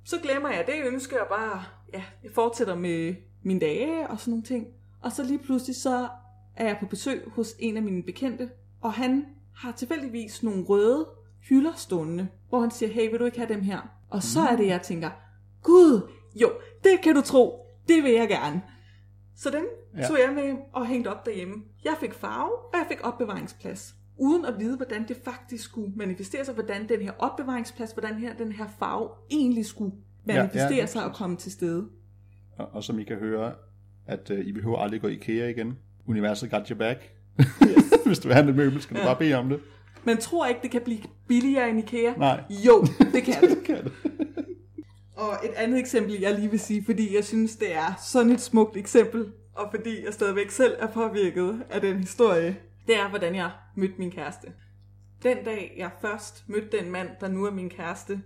Så 0.05 0.19
glemmer 0.23 0.49
jeg 0.49 0.63
det 0.67 0.85
ønske, 0.85 1.21
og 1.21 1.27
bare, 1.27 1.63
ja, 1.93 2.03
jeg 2.23 2.31
fortsætter 2.35 2.75
med 2.75 3.15
mine 3.43 3.59
dage 3.59 4.07
og 4.07 4.19
sådan 4.19 4.31
nogle 4.31 4.43
ting. 4.43 4.67
Og 5.01 5.11
så 5.11 5.23
lige 5.23 5.39
pludselig, 5.39 5.75
så 5.75 6.07
er 6.55 6.67
jeg 6.67 6.77
på 6.79 6.85
besøg 6.85 7.23
hos 7.35 7.55
en 7.59 7.77
af 7.77 7.83
mine 7.83 8.03
bekendte, 8.03 8.49
og 8.81 8.93
han 8.93 9.25
har 9.55 9.71
tilfældigvis 9.71 10.43
nogle 10.43 10.63
røde 10.63 11.07
hylder 11.49 11.73
stående, 11.75 12.27
hvor 12.49 12.59
han 12.59 12.71
siger, 12.71 12.91
hey, 12.91 13.09
vil 13.09 13.19
du 13.19 13.25
ikke 13.25 13.37
have 13.37 13.53
dem 13.53 13.61
her? 13.61 13.79
Og 14.09 14.23
så 14.23 14.39
er 14.41 14.55
det, 14.55 14.67
jeg 14.67 14.81
tænker, 14.81 15.09
gud, 15.63 16.09
jo, 16.35 16.51
det 16.83 17.01
kan 17.03 17.15
du 17.15 17.21
tro, 17.21 17.65
det 17.87 18.03
vil 18.03 18.11
jeg 18.11 18.27
gerne. 18.27 18.61
Så 19.35 19.49
dem 19.49 19.65
ja. 19.97 20.07
tog 20.07 20.17
jeg 20.19 20.33
med 20.35 20.57
og 20.73 20.87
hængte 20.87 21.07
op 21.07 21.25
derhjemme. 21.25 21.55
Jeg 21.85 21.95
fik 21.99 22.13
farve, 22.13 22.51
og 22.51 22.73
jeg 22.73 22.85
fik 22.87 22.99
opbevaringsplads. 23.03 23.95
Uden 24.17 24.45
at 24.45 24.59
vide, 24.59 24.77
hvordan 24.77 25.07
det 25.07 25.17
faktisk 25.23 25.63
skulle 25.63 25.93
manifestere 25.95 26.45
sig, 26.45 26.53
hvordan 26.53 26.89
den 26.89 27.01
her 27.01 27.11
opbevaringsplads, 27.19 27.91
hvordan 27.91 28.15
her, 28.15 28.35
den 28.35 28.51
her 28.51 28.67
farve 28.79 29.09
egentlig 29.31 29.65
skulle 29.65 29.95
manifestere 30.25 30.75
ja, 30.75 30.85
sig 30.85 31.05
og 31.05 31.15
komme 31.15 31.37
til 31.37 31.51
stede. 31.51 31.89
Og, 32.57 32.67
og 32.71 32.83
som 32.83 32.99
I 32.99 33.03
kan 33.03 33.17
høre, 33.17 33.53
at 34.09 34.29
uh, 34.29 34.39
I 34.39 34.51
behøver 34.51 34.77
aldrig 34.77 35.01
gå 35.01 35.07
i 35.07 35.13
IKEA 35.13 35.47
igen. 35.49 35.77
Universet 36.07 36.51
got 36.51 36.67
your 36.67 36.77
back. 36.77 36.99
Hvis 38.05 38.19
du 38.19 38.27
vil 38.27 38.35
have 38.35 38.49
et 38.49 38.55
møbel, 38.55 38.81
skal 38.81 38.95
du 38.95 39.01
Ja. 39.01 39.07
bare 39.07 39.15
bede 39.19 39.33
om 39.33 39.49
det. 39.49 39.59
Man 40.03 40.17
tror 40.17 40.47
ikke, 40.47 40.59
det 40.63 40.71
kan 40.71 40.81
blive 40.81 40.99
billigere 41.27 41.69
end 41.69 41.79
IKEA. 41.79 42.13
Nej. 42.17 42.43
Jo, 42.49 42.81
det 43.13 43.23
kan 43.23 43.41
det. 43.41 43.49
Det 43.57 43.63
kan 43.65 43.83
det. 43.83 43.91
Og 45.15 45.31
et 45.43 45.51
andet 45.55 45.79
eksempel, 45.79 46.19
jeg 46.19 46.35
lige 46.35 46.49
vil 46.51 46.59
sige, 46.59 46.85
fordi 46.85 47.15
jeg 47.15 47.23
synes, 47.25 47.55
det 47.55 47.75
er 47.75 47.93
sådan 48.11 48.31
et 48.31 48.41
smukt 48.41 48.77
eksempel, 48.77 49.25
og 49.55 49.67
fordi 49.75 50.05
jeg 50.05 50.13
stadigvæk 50.13 50.49
selv 50.49 50.73
er 50.79 50.87
påvirket 50.87 51.61
af 51.69 51.81
den 51.81 51.97
historie, 51.97 52.57
det 52.87 52.95
er, 52.97 53.09
hvordan 53.09 53.35
jeg 53.35 53.51
mødte 53.75 53.93
min 53.97 54.11
kæreste. 54.11 54.47
Den 55.23 55.37
dag, 55.45 55.75
jeg 55.77 55.89
først 56.01 56.43
mødte 56.47 56.77
den 56.79 56.91
mand, 56.91 57.07
der 57.21 57.27
nu 57.27 57.45
er 57.45 57.51
min 57.51 57.69
kæreste, 57.69 58.21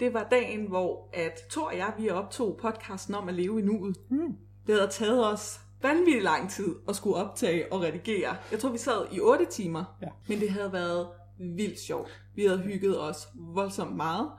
det 0.00 0.14
var 0.14 0.26
dagen, 0.30 0.68
hvor 0.68 1.10
at 1.12 1.40
Thor 1.50 1.66
og 1.66 1.76
jeg, 1.76 1.92
vi 1.98 2.08
optog 2.10 2.58
podcasten 2.62 3.14
om 3.14 3.28
at 3.28 3.34
leve 3.34 3.60
i 3.60 3.62
nuet. 3.64 3.96
Mm. 4.10 4.34
Det 4.68 4.76
havde 4.76 4.90
taget 4.90 5.26
os 5.32 5.60
vanvittig 5.82 6.22
lang 6.22 6.50
tid 6.50 6.74
at 6.88 6.96
skulle 6.96 7.16
optage 7.16 7.72
og 7.72 7.80
redigere. 7.82 8.36
Jeg 8.52 8.58
tror, 8.60 8.68
vi 8.70 8.78
sad 8.78 9.06
i 9.12 9.20
8 9.20 9.44
timer, 9.50 9.84
Ja. 10.02 10.08
men 10.28 10.40
det 10.40 10.50
havde 10.50 10.72
været 10.72 11.08
vildt 11.56 11.80
sjovt. 11.80 12.22
Vi 12.34 12.44
havde 12.44 12.58
hygget 12.58 13.00
os 13.02 13.28
voldsomt 13.34 13.96
meget. 13.96 14.30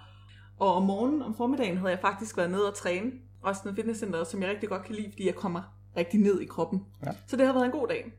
Og 0.60 0.74
om 0.74 0.84
morgenen, 0.84 1.22
om 1.22 1.36
formiddagen, 1.36 1.78
havde 1.78 1.92
jeg 1.92 2.00
faktisk 2.02 2.38
været 2.38 2.52
nede 2.52 2.68
og 2.68 2.76
træne. 2.76 3.12
Også 3.42 3.62
noget 3.64 3.76
fitnesscenter, 3.76 4.24
som 4.24 4.42
jeg 4.42 4.50
rigtig 4.50 4.70
godt 4.70 4.84
kan 4.86 4.96
lide, 4.96 5.10
fordi 5.12 5.26
jeg 5.26 5.36
kommer 5.36 5.62
rigtig 5.98 6.20
ned 6.20 6.40
i 6.42 6.46
kroppen. 6.46 6.86
Ja. 7.06 7.12
Så 7.28 7.36
det 7.38 7.46
har 7.46 7.54
været 7.54 7.66
en 7.66 7.72
god 7.72 7.88
dag. 7.88 8.12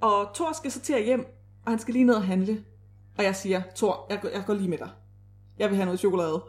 Og 0.00 0.30
Thor 0.34 0.52
skal 0.52 0.70
så 0.72 0.80
til 0.80 0.92
at 0.92 1.04
hjem, 1.04 1.24
og 1.64 1.72
han 1.72 1.78
skal 1.78 1.94
lige 1.94 2.04
ned 2.04 2.14
og 2.14 2.22
handle. 2.24 2.64
Og 3.18 3.24
jeg 3.24 3.36
siger, 3.36 3.62
Thor, 3.76 4.06
jeg, 4.10 4.18
går- 4.22 4.28
jeg 4.28 4.44
går 4.46 4.54
lige 4.54 4.68
med 4.68 4.78
dig. 4.78 4.90
Jeg 5.58 5.68
vil 5.68 5.76
have 5.76 5.84
noget 5.86 6.00
chokolade. 6.00 6.42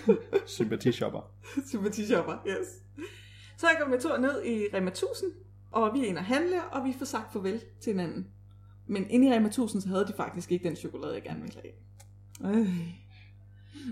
Sympatishopper. 0.46 1.20
Sympatishopper, 1.68 2.34
yes. 2.46 2.66
Så 3.56 3.66
jeg 3.66 3.76
går 3.82 3.88
med 3.88 4.00
Thor 4.00 4.16
ned 4.16 4.44
i 4.44 4.66
Rema 4.74 4.90
1000, 4.90 5.32
og 5.70 5.94
vi 5.94 6.04
er 6.04 6.08
inde 6.08 6.18
og 6.18 6.24
handle, 6.24 6.64
og 6.72 6.84
vi 6.84 6.94
får 6.98 7.04
sagt 7.04 7.32
farvel 7.32 7.60
til 7.80 7.92
hinanden. 7.92 8.26
Men 8.86 9.10
inde 9.10 9.28
i 9.28 9.32
Rema 9.32 9.46
1000, 9.46 9.82
så 9.82 9.88
havde 9.88 10.06
de 10.06 10.12
faktisk 10.16 10.52
ikke 10.52 10.68
den 10.68 10.76
chokolade, 10.76 11.14
jeg 11.14 11.22
gerne 11.22 11.40
ville 11.40 11.60
have. 11.62 12.56
Øh. 12.56 13.02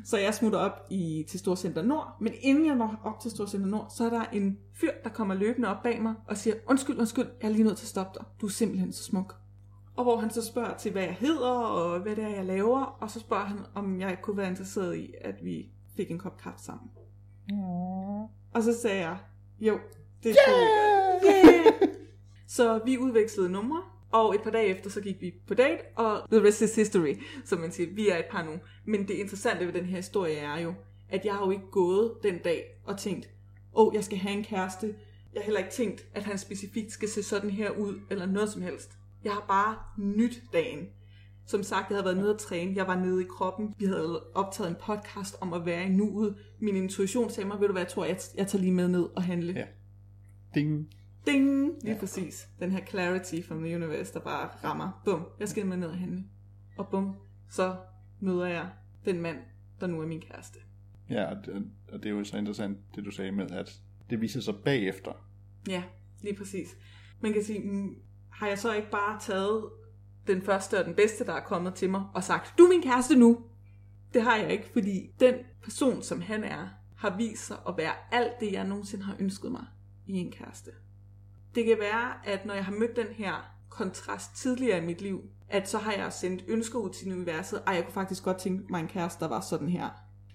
Så 0.04 0.18
jeg 0.18 0.34
smutter 0.34 0.58
op 0.58 0.86
i, 0.90 1.24
til 1.28 1.38
Storcenter 1.38 1.82
Nord, 1.82 2.16
men 2.20 2.32
inden 2.40 2.66
jeg 2.66 2.74
når 2.74 3.00
op 3.04 3.20
til 3.20 3.30
Storcenter 3.30 3.68
Nord, 3.68 3.90
så 3.96 4.04
er 4.04 4.10
der 4.10 4.24
en 4.32 4.58
fyr, 4.74 4.90
der 5.04 5.10
kommer 5.10 5.34
løbende 5.34 5.68
op 5.68 5.82
bag 5.82 6.02
mig 6.02 6.14
og 6.28 6.36
siger, 6.36 6.56
undskyld, 6.66 6.98
undskyld, 6.98 7.26
jeg 7.42 7.48
er 7.48 7.52
lige 7.52 7.64
nødt 7.64 7.76
til 7.76 7.84
at 7.84 7.88
stoppe 7.88 8.18
dig. 8.18 8.26
Du 8.40 8.46
er 8.46 8.50
simpelthen 8.50 8.92
så 8.92 9.02
smuk. 9.02 9.36
Og 9.96 10.04
hvor 10.04 10.16
han 10.16 10.30
så 10.30 10.44
spørger 10.46 10.76
til, 10.76 10.92
hvad 10.92 11.02
jeg 11.02 11.14
hedder, 11.14 11.50
og 11.50 12.00
hvad 12.00 12.16
det 12.16 12.24
er, 12.24 12.28
jeg 12.28 12.44
laver, 12.44 12.80
og 12.80 13.10
så 13.10 13.20
spørger 13.20 13.44
han, 13.44 13.58
om 13.74 14.00
jeg 14.00 14.18
kunne 14.22 14.36
være 14.36 14.48
interesseret 14.48 14.96
i, 14.96 15.14
at 15.20 15.44
vi 15.44 15.70
fik 15.96 16.10
en 16.10 16.18
kop 16.18 16.38
kaffe 16.38 16.64
sammen. 16.64 16.90
Og 18.52 18.62
så 18.62 18.80
sagde 18.82 19.00
jeg, 19.00 19.18
jo, 19.60 19.78
det 20.22 20.36
skulle 20.36 20.58
vi 20.58 20.66
godt. 20.66 21.36
Yeah! 21.36 21.88
Så 22.56 22.80
vi 22.84 22.98
udvekslede 22.98 23.48
numre, 23.48 23.82
og 24.12 24.34
et 24.34 24.42
par 24.42 24.50
dage 24.50 24.66
efter, 24.66 24.90
så 24.90 25.00
gik 25.00 25.20
vi 25.20 25.34
på 25.46 25.54
date, 25.54 25.82
og 25.96 26.28
the 26.32 26.48
rest 26.48 26.62
is 26.62 26.74
history, 26.76 27.14
som 27.44 27.60
man 27.60 27.72
siger. 27.72 27.94
Vi 27.94 28.08
er 28.08 28.16
et 28.16 28.24
par 28.30 28.42
nu. 28.44 28.52
Men 28.84 29.08
det 29.08 29.14
interessante 29.14 29.66
ved 29.66 29.72
den 29.72 29.84
her 29.84 29.96
historie 29.96 30.36
er 30.36 30.58
jo, 30.58 30.74
at 31.08 31.24
jeg 31.24 31.34
har 31.34 31.44
jo 31.44 31.50
ikke 31.50 31.70
gået 31.70 32.12
den 32.22 32.38
dag 32.38 32.64
og 32.84 32.98
tænkt, 32.98 33.28
åh, 33.74 33.86
oh, 33.86 33.94
jeg 33.94 34.04
skal 34.04 34.18
have 34.18 34.34
en 34.34 34.44
kæreste. 34.44 34.94
Jeg 35.34 35.40
har 35.40 35.44
heller 35.44 35.60
ikke 35.60 35.72
tænkt, 35.72 36.06
at 36.14 36.22
han 36.22 36.38
specifikt 36.38 36.92
skal 36.92 37.08
se 37.08 37.22
sådan 37.22 37.50
her 37.50 37.70
ud, 37.70 38.00
eller 38.10 38.26
noget 38.26 38.50
som 38.50 38.62
helst. 38.62 38.98
Jeg 39.24 39.32
har 39.32 39.44
bare 39.48 39.76
nyt 39.98 40.42
dagen. 40.52 40.88
Som 41.50 41.62
sagt, 41.62 41.90
jeg 41.90 41.96
havde 41.96 42.04
været 42.04 42.16
nede 42.16 42.30
at 42.34 42.38
træne. 42.38 42.76
Jeg 42.76 42.86
var 42.86 42.94
nede 43.00 43.22
i 43.22 43.26
kroppen. 43.30 43.74
Vi 43.78 43.84
havde 43.84 44.22
optaget 44.34 44.70
en 44.70 44.76
podcast 44.80 45.36
om 45.40 45.52
at 45.52 45.66
være 45.66 45.84
i 45.84 45.88
nuet. 45.88 46.36
Min 46.60 46.76
intuition 46.76 47.30
sagde 47.30 47.48
mig, 47.48 47.60
ved 47.60 47.66
du 47.66 47.72
hvad, 47.72 47.82
jeg 47.82 47.88
tror, 47.88 48.04
jeg, 48.04 48.18
jeg 48.36 48.46
tager 48.46 48.62
lige 48.62 48.72
med 48.72 48.88
ned 48.88 49.02
og 49.16 49.22
handle. 49.22 49.52
Ja. 49.52 49.64
Ding. 50.54 50.88
Ding! 51.26 51.72
Lige 51.82 51.92
Ja. 51.94 51.98
præcis. 52.00 52.48
Den 52.60 52.70
her 52.70 52.86
clarity 52.86 53.42
from 53.48 53.62
the 53.62 53.76
universe, 53.76 54.14
der 54.14 54.20
bare 54.20 54.48
rammer. 54.64 55.02
Bum, 55.04 55.26
jeg 55.40 55.48
skal 55.48 55.66
med 55.66 55.76
ned 55.76 55.88
og 55.88 55.98
handle. 55.98 56.24
Og 56.78 56.88
bum, 56.90 57.14
så 57.50 57.76
møder 58.20 58.46
jeg 58.46 58.68
den 59.04 59.20
mand, 59.20 59.38
der 59.80 59.86
nu 59.86 60.00
er 60.02 60.06
min 60.06 60.20
kæreste. 60.20 60.58
Ja, 61.10 61.30
og 61.30 61.46
det, 61.46 61.66
og 61.92 61.98
det 62.02 62.06
er 62.06 62.10
jo 62.10 62.24
så 62.24 62.36
interessant, 62.36 62.78
det 62.96 63.04
du 63.04 63.10
sagde 63.10 63.32
med, 63.32 63.50
at 63.50 63.80
det 64.10 64.20
viser 64.20 64.40
sig 64.40 64.54
bagefter. 64.64 65.12
Ja, 65.68 65.82
lige 66.22 66.36
præcis. 66.36 66.68
Man 67.20 67.32
kan 67.32 67.44
sige, 67.44 67.60
mm, 67.70 67.94
har 68.30 68.46
jeg 68.48 68.58
så 68.58 68.74
ikke 68.74 68.90
bare 68.90 69.20
taget 69.20 69.64
den 70.34 70.42
første 70.42 70.78
og 70.78 70.84
den 70.84 70.94
bedste, 70.94 71.26
der 71.26 71.32
er 71.32 71.40
kommet 71.40 71.74
til 71.74 71.90
mig, 71.90 72.02
og 72.14 72.24
sagt, 72.24 72.58
du 72.58 72.64
er 72.64 72.68
min 72.68 72.82
kæreste 72.82 73.16
nu. 73.16 73.38
Det 74.14 74.22
har 74.22 74.36
jeg 74.36 74.52
ikke, 74.52 74.70
fordi 74.72 75.10
den 75.20 75.34
person, 75.62 76.02
som 76.02 76.20
han 76.20 76.44
er, 76.44 76.68
har 76.96 77.16
vist 77.16 77.46
sig 77.46 77.56
at 77.68 77.74
være 77.76 77.92
alt 78.12 78.40
det, 78.40 78.52
jeg 78.52 78.64
nogensinde 78.64 79.04
har 79.04 79.16
ønsket 79.18 79.52
mig 79.52 79.64
i 80.06 80.12
en 80.12 80.32
kæreste. 80.32 80.70
Det 81.54 81.64
kan 81.64 81.76
være, 81.80 82.26
at 82.26 82.46
når 82.46 82.54
jeg 82.54 82.64
har 82.64 82.72
mødt 82.72 82.96
den 82.96 83.06
her 83.06 83.34
kontrast 83.68 84.36
tidligere 84.36 84.78
i 84.82 84.86
mit 84.86 85.00
liv, 85.00 85.20
at 85.48 85.68
så 85.68 85.78
har 85.78 85.92
jeg 85.92 86.12
sendt 86.12 86.44
ønsker 86.48 86.78
ud 86.78 86.90
til 86.90 87.12
universet, 87.12 87.62
ej, 87.66 87.74
jeg 87.74 87.84
kunne 87.84 87.92
faktisk 87.94 88.24
godt 88.24 88.38
tænke 88.38 88.64
mig 88.70 88.80
en 88.80 88.88
kæreste, 88.88 89.20
der 89.20 89.28
var 89.28 89.40
sådan 89.40 89.68
her. 89.68 89.88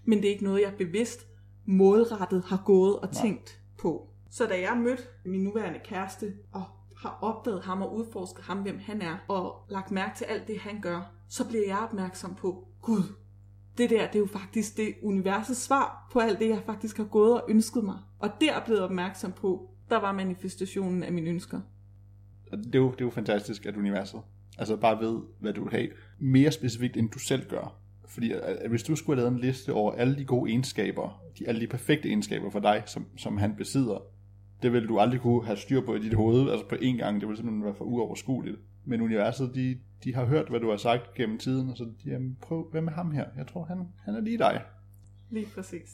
Men 0.03 0.17
det 0.17 0.25
er 0.25 0.31
ikke 0.31 0.43
noget, 0.43 0.61
jeg 0.61 0.73
bevidst 0.77 1.27
målrettet 1.65 2.43
har 2.45 2.61
gået 2.65 2.99
og 2.99 3.09
Nej. 3.13 3.21
tænkt 3.21 3.59
på. 3.77 4.09
Så 4.31 4.45
da 4.45 4.61
jeg 4.61 4.77
mødte 4.77 5.03
min 5.25 5.43
nuværende 5.43 5.79
kæreste, 5.83 6.33
og 6.51 6.63
har 6.97 7.19
opdaget 7.21 7.63
ham 7.63 7.81
og 7.81 7.95
udforsket 7.95 8.45
ham, 8.45 8.57
hvem 8.57 8.79
han 8.79 9.01
er, 9.01 9.17
og 9.27 9.65
lagt 9.69 9.91
mærke 9.91 10.17
til 10.17 10.25
alt 10.25 10.47
det, 10.47 10.59
han 10.59 10.81
gør, 10.81 11.11
så 11.29 11.47
bliver 11.47 11.67
jeg 11.67 11.77
opmærksom 11.77 12.35
på, 12.35 12.67
Gud, 12.81 13.03
det 13.77 13.89
der, 13.89 14.07
det 14.07 14.15
er 14.15 14.19
jo 14.19 14.27
faktisk 14.27 14.77
det 14.77 14.93
universets 15.03 15.59
svar 15.59 16.09
på 16.13 16.19
alt 16.19 16.39
det, 16.39 16.49
jeg 16.49 16.61
faktisk 16.65 16.97
har 16.97 17.03
gået 17.03 17.33
og 17.33 17.45
ønsket 17.49 17.83
mig. 17.83 17.97
Og 18.19 18.29
der 18.41 18.65
blev 18.65 18.75
jeg 18.75 18.83
opmærksom 18.83 19.31
på, 19.31 19.69
der 19.89 19.97
var 19.97 20.11
manifestationen 20.11 21.03
af 21.03 21.13
mine 21.13 21.29
ønsker. 21.29 21.61
Det 22.51 22.75
er, 22.75 22.79
jo, 22.79 22.91
det 22.91 23.01
er 23.01 23.05
jo 23.05 23.11
fantastisk, 23.11 23.65
at 23.65 23.75
universet 23.75 24.21
altså 24.57 24.75
bare 24.75 24.99
ved, 24.99 25.21
hvad 25.39 25.53
du 25.53 25.63
vil 25.63 25.71
have. 25.71 25.89
Mere 26.19 26.51
specifikt, 26.51 26.97
end 26.97 27.09
du 27.09 27.19
selv 27.19 27.49
gør. 27.49 27.79
Fordi 28.07 28.31
at 28.31 28.69
hvis 28.69 28.83
du 28.83 28.95
skulle 28.95 29.21
have 29.21 29.29
lavet 29.29 29.43
en 29.43 29.47
liste 29.49 29.73
over 29.73 29.91
alle 29.91 30.17
de 30.17 30.25
gode 30.25 30.51
egenskaber, 30.51 31.21
de, 31.39 31.47
alle 31.47 31.61
de 31.61 31.67
perfekte 31.67 32.07
egenskaber 32.07 32.49
for 32.49 32.59
dig, 32.59 32.83
som, 32.85 33.05
som 33.17 33.37
han 33.37 33.55
besidder, 33.55 33.97
det 34.63 34.73
vil 34.73 34.87
du 34.87 34.99
aldrig 34.99 35.21
kunne 35.21 35.45
have 35.45 35.57
styr 35.57 35.81
på 35.81 35.95
i 35.95 35.99
dit 35.99 36.13
hoved, 36.13 36.51
altså 36.51 36.67
på 36.67 36.75
én 36.75 36.97
gang, 36.97 37.21
det 37.21 37.29
vil 37.29 37.37
simpelthen 37.37 37.63
være 37.63 37.75
for 37.75 37.85
uoverskueligt. 37.85 38.57
Men 38.85 39.01
universet, 39.01 39.55
de, 39.55 39.79
de 40.03 40.15
har 40.15 40.25
hørt, 40.25 40.49
hvad 40.49 40.59
du 40.59 40.69
har 40.69 40.77
sagt 40.77 41.13
gennem 41.13 41.37
tiden, 41.37 41.69
og 41.69 41.77
så 41.77 41.83
de, 41.83 42.09
jamen, 42.09 42.37
prøv, 42.41 42.67
hvem 42.71 42.87
er 42.87 42.91
ham 42.91 43.11
her? 43.11 43.25
Jeg 43.37 43.47
tror, 43.47 43.65
han, 43.65 43.87
han 44.03 44.15
er 44.15 44.21
lige 44.21 44.37
dig. 44.37 44.61
Lige 45.29 45.47
præcis. 45.55 45.89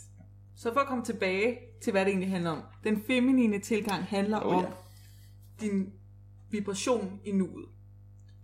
Så 0.55 0.73
for 0.73 0.79
at 0.79 0.87
komme 0.87 1.03
tilbage 1.03 1.57
til, 1.81 1.91
hvad 1.91 2.01
det 2.05 2.09
egentlig 2.09 2.29
handler 2.29 2.51
om. 2.51 2.61
Den 2.83 3.01
feminine 3.07 3.59
tilgang 3.59 4.03
handler 4.03 4.45
Oh, 4.45 4.55
om 4.55 4.63
ja. 4.63 4.69
din 5.61 5.93
vibration 6.49 7.19
i 7.25 7.31
nuet. 7.31 7.65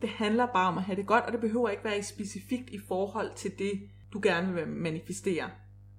Det 0.02 0.10
handler 0.10 0.46
bare 0.54 0.68
om 0.68 0.78
at 0.78 0.84
have 0.84 0.96
det 0.96 1.06
godt, 1.06 1.24
og 1.24 1.32
det 1.32 1.42
behøver 1.42 1.70
ikke 1.70 1.84
være 1.84 2.04
specifikt 2.04 2.70
i 2.70 2.80
forhold 2.88 3.32
til 3.36 3.52
det, 3.60 3.72
du 4.14 4.20
gerne 4.24 4.54
vil 4.54 4.68
manifestere. 4.68 5.50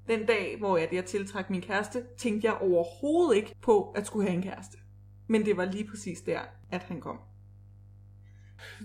Den 0.08 0.26
dag, 0.26 0.56
hvor 0.58 0.76
jeg, 0.76 0.88
jeg 0.92 1.04
tiltrak 1.04 1.50
min 1.50 1.60
kæreste, 1.60 2.02
tænkte 2.16 2.46
jeg 2.46 2.54
overhovedet 2.60 3.36
ikke 3.36 3.54
på 3.62 3.90
at 3.90 4.06
skulle 4.06 4.26
have 4.28 4.36
en 4.36 4.42
kæreste. 4.42 4.78
Men 5.26 5.44
det 5.44 5.56
var 5.56 5.64
lige 5.64 5.84
præcis 5.90 6.20
der, 6.20 6.40
at 6.70 6.82
han 6.82 7.00
kom. 7.00 7.18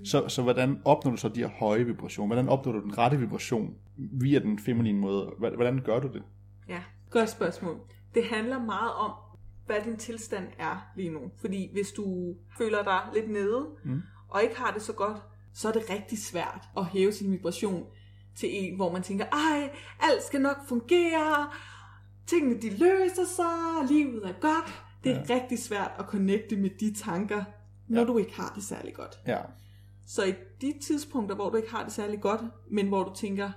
Så, 0.03 0.27
så 0.27 0.41
hvordan 0.41 0.81
opnår 0.85 1.11
du 1.11 1.17
så 1.17 1.29
de 1.29 1.39
her 1.39 1.47
høje 1.47 1.83
vibrationer? 1.85 2.27
Hvordan 2.35 2.49
opnår 2.49 2.71
du 2.71 2.81
den 2.81 2.97
rette 2.97 3.17
vibration 3.17 3.75
via 3.97 4.39
den 4.39 4.59
feminine 4.59 4.99
måde? 4.99 5.31
Hvordan 5.39 5.81
gør 5.81 5.99
du 5.99 6.07
det? 6.07 6.23
Ja, 6.69 6.83
godt 7.09 7.29
spørgsmål. 7.29 7.79
Det 8.15 8.23
handler 8.25 8.59
meget 8.65 8.93
om, 8.93 9.11
hvad 9.65 9.75
din 9.85 9.97
tilstand 9.97 10.47
er 10.59 10.91
lige 10.97 11.09
nu. 11.09 11.19
Fordi 11.41 11.69
hvis 11.73 11.91
du 11.91 12.35
føler 12.57 12.83
dig 12.83 12.99
lidt 13.13 13.31
nede, 13.31 13.65
Mm. 13.83 14.01
og 14.29 14.43
ikke 14.43 14.57
har 14.57 14.71
det 14.73 14.81
så 14.81 14.93
godt, 14.93 15.17
så 15.53 15.67
er 15.67 15.71
det 15.71 15.89
rigtig 15.89 16.17
svært 16.17 16.65
at 16.77 16.85
hæve 16.85 17.11
sin 17.11 17.31
vibration 17.31 17.85
til 18.35 18.49
en, 18.51 18.75
hvor 18.75 18.91
man 18.91 19.03
tænker, 19.03 19.25
ej, 19.25 19.69
alt 19.99 20.23
skal 20.23 20.41
nok 20.41 20.57
fungere, 20.67 21.49
tingene 22.27 22.61
de 22.61 22.69
løser 22.69 23.25
sig, 23.35 23.87
livet 23.95 24.25
er 24.25 24.33
godt. 24.41 24.83
Det 25.03 25.11
er 25.11 25.23
ja. 25.29 25.35
rigtig 25.35 25.59
svært 25.59 25.91
at 25.99 26.05
connecte 26.05 26.55
med 26.57 26.69
de 26.79 26.93
tanker, 26.93 27.43
når 27.87 28.01
Ja. 28.01 28.07
du 28.07 28.17
ikke 28.17 28.35
har 28.35 28.51
det 28.55 28.63
særlig 28.63 28.93
godt. 28.93 29.19
Ja, 29.27 29.37
Så 30.07 30.23
i 30.25 30.33
de 30.61 30.73
tidspunkter, 30.81 31.35
hvor 31.35 31.49
du 31.49 31.57
ikke 31.57 31.71
har 31.71 31.83
det 31.83 31.93
særlig 31.93 32.21
godt, 32.21 32.41
men 32.71 32.87
hvor 32.87 33.03
du 33.03 33.13
tænker, 33.15 33.51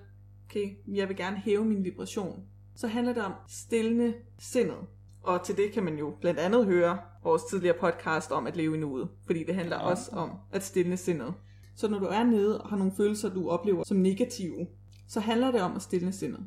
okay, 0.49 0.71
jeg 0.89 1.09
vil 1.09 1.17
gerne 1.17 1.37
hæve 1.37 1.65
min 1.65 1.85
vibration, 1.85 2.43
så 2.77 2.87
handler 2.87 3.13
det 3.13 3.25
om 3.25 3.33
stillende 3.49 4.15
sindet. 4.39 4.77
Og 5.23 5.43
til 5.43 5.57
det 5.57 5.73
kan 5.73 5.83
man 5.83 5.99
jo 5.99 6.15
blandt 6.21 6.41
andet 6.41 6.65
høre 6.67 6.99
vores 7.25 7.43
tidligere 7.45 7.77
podcast 7.81 8.31
om 8.33 8.47
at 8.47 8.57
leve 8.57 8.75
i 8.77 8.79
nuet, 8.79 9.09
fordi 9.27 9.45
det 9.45 9.55
handler 9.55 9.77
ja. 9.77 9.83
også 9.83 10.11
om 10.13 10.31
at 10.53 10.63
stille 10.63 10.97
sindet. 10.97 11.35
Så 11.77 11.89
når 11.89 11.99
du 11.99 12.07
er 12.07 12.25
nede 12.25 12.63
og 12.63 12.69
har 12.69 12.77
nogle 12.77 12.93
følelser, 12.97 13.29
du 13.29 13.51
oplever 13.51 13.85
som 13.85 13.97
negative, 13.97 14.67
så 15.09 15.21
handler 15.21 15.51
det 15.51 15.61
om 15.61 15.77
at 15.77 15.83
stille 15.83 16.13
sindet. 16.13 16.41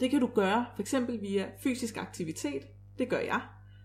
Det 0.00 0.10
kan 0.10 0.20
du 0.20 0.26
gøre 0.34 0.66
for 0.74 0.82
eksempel 0.82 1.20
via 1.22 1.46
fysisk 1.62 1.96
aktivitet. 1.96 2.62
Det 2.98 3.08
gør 3.08 3.18
jeg. 3.18 3.40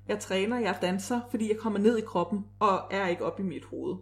Jeg 0.08 0.19
træner, 0.19 0.60
jeg 0.60 0.78
danser, 0.82 1.21
fordi 1.32 1.50
jeg 1.50 1.58
kommer 1.58 1.80
ned 1.80 1.98
i 1.98 2.02
kroppen 2.02 2.45
og 2.60 2.80
er 2.91 3.08
ikke 3.08 3.26
oppe 3.26 3.43
i 3.43 3.45
mit 3.45 3.65
hoved. 3.65 3.95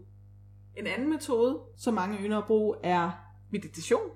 En 0.78 0.88
anden 0.88 1.10
metode, 1.10 1.60
som 1.78 1.94
mange 1.94 2.18
ynder 2.18 2.38
at 2.38 2.46
bruge, 2.48 2.76
er 2.84 3.12
meditation. 3.52 4.10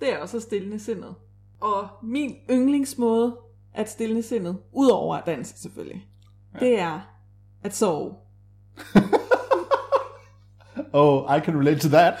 Det 0.00 0.12
er 0.12 0.18
også 0.18 0.36
at 0.36 0.42
stille 0.42 0.78
sindet. 0.78 1.14
Og 1.60 1.88
min 2.02 2.34
yndlingsmåde 2.50 3.36
at 3.74 3.88
stille 3.88 4.22
sindet, 4.22 4.58
udover 4.72 5.16
at 5.16 5.26
danse 5.26 5.62
selvfølgelig, 5.62 6.08
ja. 6.54 6.58
det 6.58 6.78
er 6.78 7.00
at 7.62 7.74
sove. 7.74 8.14
oh, 10.92 11.36
I 11.36 11.40
can 11.40 11.58
relate 11.58 11.80
to 11.80 11.88
that. 11.88 12.14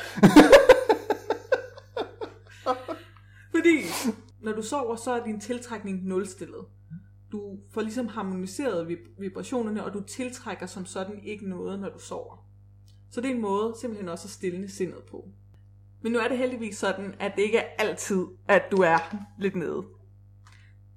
Fordi 3.50 3.82
når 4.40 4.52
du 4.52 4.62
sover, 4.62 4.96
så 4.96 5.12
er 5.12 5.24
din 5.24 5.40
tiltrækning 5.40 6.06
nulstillet. 6.06 6.64
Du 7.32 7.58
får 7.74 7.80
ligesom 7.80 8.08
harmoniseret 8.08 8.86
vib- 8.86 9.20
vibrationerne, 9.20 9.84
og 9.84 9.94
du 9.94 10.00
tiltrækker 10.00 10.66
som 10.66 10.86
sådan 10.86 11.20
ikke 11.24 11.48
noget, 11.48 11.80
når 11.80 11.88
du 11.88 11.98
sover. 11.98 12.46
Så 13.10 13.20
det 13.20 13.30
er 13.30 13.34
en 13.34 13.40
måde 13.40 13.74
simpelthen 13.80 14.08
også 14.08 14.26
at 14.26 14.30
stille 14.30 14.70
sindet 14.70 15.02
på. 15.10 15.28
Men 16.02 16.12
nu 16.12 16.18
er 16.18 16.28
det 16.28 16.38
heldigvis 16.38 16.76
sådan, 16.76 17.14
at 17.20 17.32
det 17.36 17.42
ikke 17.42 17.58
er 17.58 17.68
altid, 17.78 18.26
at 18.48 18.62
du 18.70 18.76
er 18.76 19.16
lidt 19.38 19.56
nede. 19.56 19.82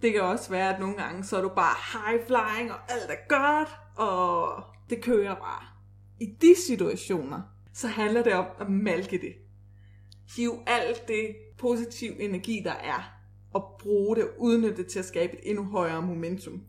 Det 0.01 0.13
kan 0.13 0.21
også 0.21 0.49
være, 0.49 0.73
at 0.73 0.79
nogle 0.79 0.95
gange, 0.95 1.23
så 1.23 1.38
er 1.38 1.41
du 1.41 1.49
bare 1.49 1.75
high 1.93 2.25
flying, 2.27 2.71
og 2.71 2.77
alt 2.91 3.09
er 3.09 3.27
godt, 3.29 3.69
og 3.95 4.63
det 4.89 5.03
kører 5.03 5.35
bare. 5.35 5.65
I 6.19 6.25
de 6.41 6.55
situationer, 6.67 7.41
så 7.75 7.88
handler 7.88 8.23
det 8.23 8.33
om 8.33 8.45
at 8.59 8.69
malke 8.69 9.17
det. 9.17 9.33
Hiv 10.35 10.51
alt 10.67 11.07
det 11.07 11.35
positiv 11.57 12.11
energi, 12.19 12.61
der 12.63 12.71
er, 12.71 13.13
og 13.53 13.75
bruge 13.79 14.15
det 14.15 14.23
og 14.23 14.29
udnytte 14.38 14.77
det 14.77 14.88
til 14.88 14.99
at 14.99 15.05
skabe 15.05 15.33
et 15.33 15.49
endnu 15.49 15.63
højere 15.63 16.01
momentum. 16.01 16.63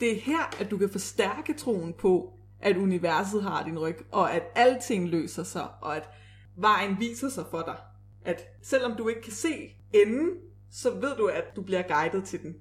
Det 0.00 0.12
er 0.12 0.20
her, 0.20 0.60
at 0.60 0.70
du 0.70 0.78
kan 0.78 0.90
forstærke 0.90 1.54
troen 1.54 1.92
på, 1.92 2.32
at 2.60 2.76
universet 2.76 3.42
har 3.42 3.64
din 3.64 3.78
ryg, 3.78 3.96
og 4.12 4.32
at 4.32 4.42
alting 4.54 5.08
løser 5.08 5.42
sig, 5.42 5.68
og 5.82 5.96
at 5.96 6.08
vejen 6.56 7.00
viser 7.00 7.28
sig 7.28 7.44
for 7.50 7.62
dig. 7.66 7.76
At 8.24 8.42
selvom 8.62 8.96
du 8.96 9.08
ikke 9.08 9.22
kan 9.22 9.32
se 9.32 9.70
enden, 9.92 10.30
så 10.70 10.90
ved 10.90 11.16
du, 11.16 11.26
at 11.26 11.44
du 11.56 11.62
bliver 11.62 11.82
guidet 11.82 12.24
til 12.24 12.42
den. 12.42 12.54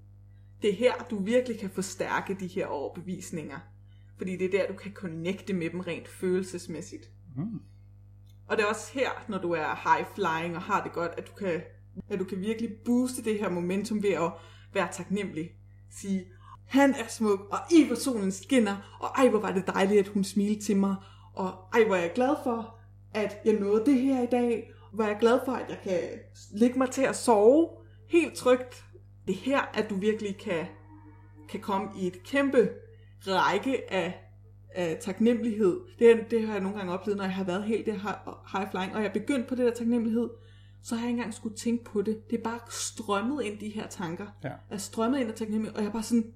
Det 0.62 0.70
er 0.70 0.74
her, 0.76 0.94
du 1.10 1.24
virkelig 1.24 1.60
kan 1.60 1.70
forstærke 1.70 2.38
de 2.40 2.48
her 2.48 2.66
overbevisninger. 2.66 3.60
Fordi 4.18 4.38
det 4.38 4.46
er 4.46 4.60
der, 4.60 4.68
du 4.68 4.74
kan 4.74 4.94
connecte 4.94 5.54
med 5.54 5.70
dem 5.70 5.80
rent 5.80 6.08
følelsesmæssigt. 6.08 7.12
Mm. 7.38 7.62
Og 8.48 8.58
det 8.58 8.64
er 8.64 8.70
også 8.70 8.94
her, 8.94 9.10
når 9.28 9.38
du 9.38 9.52
er 9.52 9.90
high 9.90 10.06
flying 10.16 10.56
og 10.56 10.62
har 10.62 10.84
det 10.84 10.94
godt, 10.94 11.12
at 11.18 11.28
du 11.28 11.34
kan, 11.34 11.62
at 12.10 12.20
du 12.20 12.24
kan 12.24 12.40
virkelig 12.40 12.70
booste 12.86 13.24
det 13.24 13.40
her 13.40 13.50
momentum 13.50 14.04
ved 14.04 14.14
at 14.14 14.32
være 14.74 14.88
taknemmelig. 14.92 15.52
Sige, 15.92 16.26
han 16.66 16.90
er 16.96 17.08
smuk, 17.08 17.40
og 17.40 17.60
i 17.72 17.88
hvor 17.88 17.96
solen 17.96 18.32
skinner, 18.32 18.98
og 19.00 19.08
ej 19.08 19.30
hvor 19.30 19.40
var 19.40 19.52
det 19.52 19.68
dejligt, 19.68 20.00
at 20.00 20.08
hun 20.08 20.24
smilte 20.24 20.66
til 20.66 20.78
mig, 20.78 20.96
og 21.34 21.54
ej 21.74 21.84
hvor 21.86 21.96
er 21.96 22.02
jeg 22.02 22.12
glad 22.16 22.36
for, 22.44 22.80
at 23.14 23.38
jeg 23.46 23.54
nåede 23.54 23.86
det 23.86 24.02
her 24.02 24.24
i 24.24 24.26
dag, 24.26 24.72
hvor 24.94 25.04
jeg 25.04 25.18
glad 25.20 25.40
for, 25.46 25.52
at 25.52 25.70
jeg 25.70 25.80
kan 25.84 26.00
lægge 26.52 26.78
mig 26.78 26.90
til 26.90 27.02
at 27.02 27.16
sove 27.16 27.70
helt 28.08 28.34
trygt. 28.34 28.86
Det 29.28 29.36
er 29.36 29.40
her, 29.40 29.62
at 29.74 29.90
du 29.90 29.96
virkelig 29.96 30.38
kan, 30.38 30.66
kan 31.50 31.60
komme 31.60 31.90
i 32.00 32.08
et 32.08 32.24
kæmpe 32.24 32.70
række 33.28 33.94
af, 33.94 34.27
af 34.78 34.98
taknemmelighed. 35.02 35.80
Det, 36.00 36.32
det 36.32 36.42
har 36.42 36.54
jeg 36.54 36.62
nogle 36.62 36.78
gange 36.78 36.94
oplevet, 36.94 37.18
når 37.18 37.24
jeg 37.24 37.34
har 37.34 37.44
været 37.44 37.64
helt 37.64 37.86
det 37.86 37.94
high 38.52 38.72
flying, 38.72 38.96
og 38.96 39.02
jeg 39.02 39.08
er 39.08 39.14
begyndt 39.14 39.48
på 39.48 39.56
det 39.56 39.66
der 39.66 39.74
taknemmelighed, 39.74 40.30
så 40.84 40.96
har 40.96 41.02
jeg 41.02 41.10
ikke 41.10 41.18
engang 41.18 41.34
skulle 41.34 41.56
tænke 41.56 41.84
på 41.84 42.02
det. 42.02 42.30
Det 42.30 42.40
er 42.40 42.44
bare 42.44 42.60
strømmet 42.70 43.44
ind, 43.44 43.60
de 43.60 43.70
her 43.70 43.88
tanker. 43.88 44.28
Ja. 44.44 44.52
Er 44.70 44.78
strømmet 44.78 45.20
ind 45.20 45.30
af 45.30 45.36
taknemmelighed, 45.36 45.76
og 45.76 45.82
jeg 45.82 45.88
er 45.88 45.94
bare 45.94 46.04
sådan, 46.04 46.34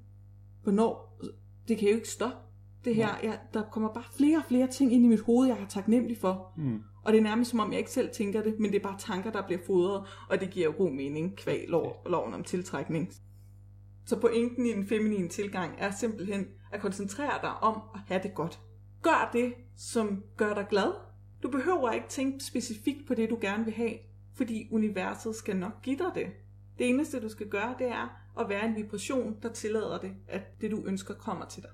hvornår, 0.63 1.21
det 1.67 1.77
kan 1.77 1.89
jo 1.89 1.95
ikke 1.95 2.09
stoppe. 2.09 2.37
Det 2.85 2.95
her, 2.95 3.09
jeg, 3.23 3.39
der 3.53 3.63
kommer 3.71 3.93
bare 3.93 4.03
flere 4.17 4.37
og 4.37 4.43
flere 4.47 4.67
ting 4.67 4.93
ind 4.93 5.05
i 5.05 5.07
mit 5.07 5.19
hoved, 5.19 5.47
jeg 5.47 5.55
har 5.55 5.67
taknemmelig 5.67 6.17
for. 6.17 6.53
Mm. 6.57 6.79
Og 7.03 7.13
det 7.13 7.19
er 7.19 7.23
nærmest 7.23 7.51
som 7.51 7.59
om, 7.59 7.71
jeg 7.71 7.79
ikke 7.79 7.91
selv 7.91 8.09
tænker 8.09 8.43
det, 8.43 8.59
men 8.59 8.71
det 8.71 8.77
er 8.79 8.83
bare 8.83 8.99
tanker, 8.99 9.31
der 9.31 9.45
bliver 9.45 9.61
fodret, 9.65 10.03
og 10.29 10.39
det 10.39 10.49
giver 10.49 10.65
jo 10.65 10.73
god 10.77 10.91
mening 10.91 11.37
kvæg 11.37 11.65
lov, 11.67 12.03
loven 12.09 12.33
om 12.33 12.43
tiltrækning. 12.43 13.09
Så 14.11 14.19
pointen 14.19 14.65
i 14.65 14.73
den 14.73 14.87
feminine 14.87 15.27
tilgang 15.29 15.75
er 15.77 15.91
simpelthen 15.91 16.47
at 16.71 16.81
koncentrere 16.81 17.41
dig 17.41 17.49
om 17.49 17.81
at 17.93 17.99
have 18.07 18.23
det 18.23 18.33
godt. 18.33 18.59
Gør 19.01 19.29
det, 19.33 19.53
som 19.77 20.23
gør 20.37 20.53
dig 20.53 20.65
glad. 20.69 20.93
Du 21.43 21.49
behøver 21.49 21.91
ikke 21.91 22.07
tænke 22.07 22.43
specifikt 22.43 23.07
på 23.07 23.13
det, 23.13 23.29
du 23.29 23.37
gerne 23.41 23.65
vil 23.65 23.73
have, 23.73 23.93
fordi 24.35 24.67
universet 24.71 25.35
skal 25.35 25.55
nok 25.55 25.81
give 25.81 25.97
dig 25.97 26.11
det. 26.15 26.25
Det 26.79 26.89
eneste, 26.89 27.21
du 27.21 27.29
skal 27.29 27.49
gøre, 27.49 27.75
det 27.79 27.87
er 27.87 28.31
at 28.39 28.49
være 28.49 28.65
en 28.65 28.75
vibration, 28.75 29.37
der 29.43 29.49
tillader 29.49 29.99
det, 29.99 30.11
at 30.27 30.61
det, 30.61 30.71
du 30.71 30.83
ønsker, 30.85 31.13
kommer 31.13 31.45
til 31.45 31.63
dig. 31.63 31.71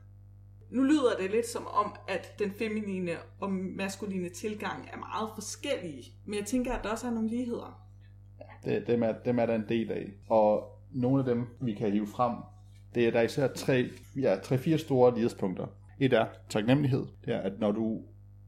Nu 0.69 0.83
lyder 0.83 1.17
det 1.19 1.31
lidt 1.31 1.47
som 1.47 1.67
om, 1.67 1.95
at 2.07 2.39
den 2.39 2.51
feminine 2.51 3.11
og 3.39 3.51
maskuline 3.51 4.29
tilgang 4.29 4.89
er 4.93 4.97
meget 4.97 5.29
forskellige, 5.35 6.03
men 6.25 6.39
jeg 6.39 6.45
tænker, 6.45 6.73
at 6.73 6.83
der 6.83 6.89
også 6.89 7.07
er 7.07 7.11
nogle 7.11 7.29
ligheder. 7.29 7.87
Ja, 8.39 8.71
det, 8.71 8.87
dem, 8.87 9.03
er, 9.03 9.13
dem 9.25 9.39
er 9.39 9.45
der 9.45 9.55
en 9.55 9.69
del 9.69 9.91
af. 9.91 10.13
Og 10.29 10.76
nogle 10.91 11.19
af 11.19 11.25
dem, 11.25 11.47
vi 11.61 11.73
kan 11.73 11.91
hive 11.91 12.07
frem, 12.07 12.35
det 12.95 13.07
er 13.07 13.11
der 13.11 13.21
især 13.21 13.47
tre, 13.47 13.89
ja, 14.21 14.35
tre 14.43 14.57
fire 14.57 14.77
store 14.77 15.15
lidespunkter. 15.15 15.67
Et 15.99 16.13
er 16.13 16.25
taknemmelighed. 16.49 17.05
Det 17.25 17.33
er, 17.33 17.39
at 17.39 17.59
når 17.59 17.71
du, 17.71 18.01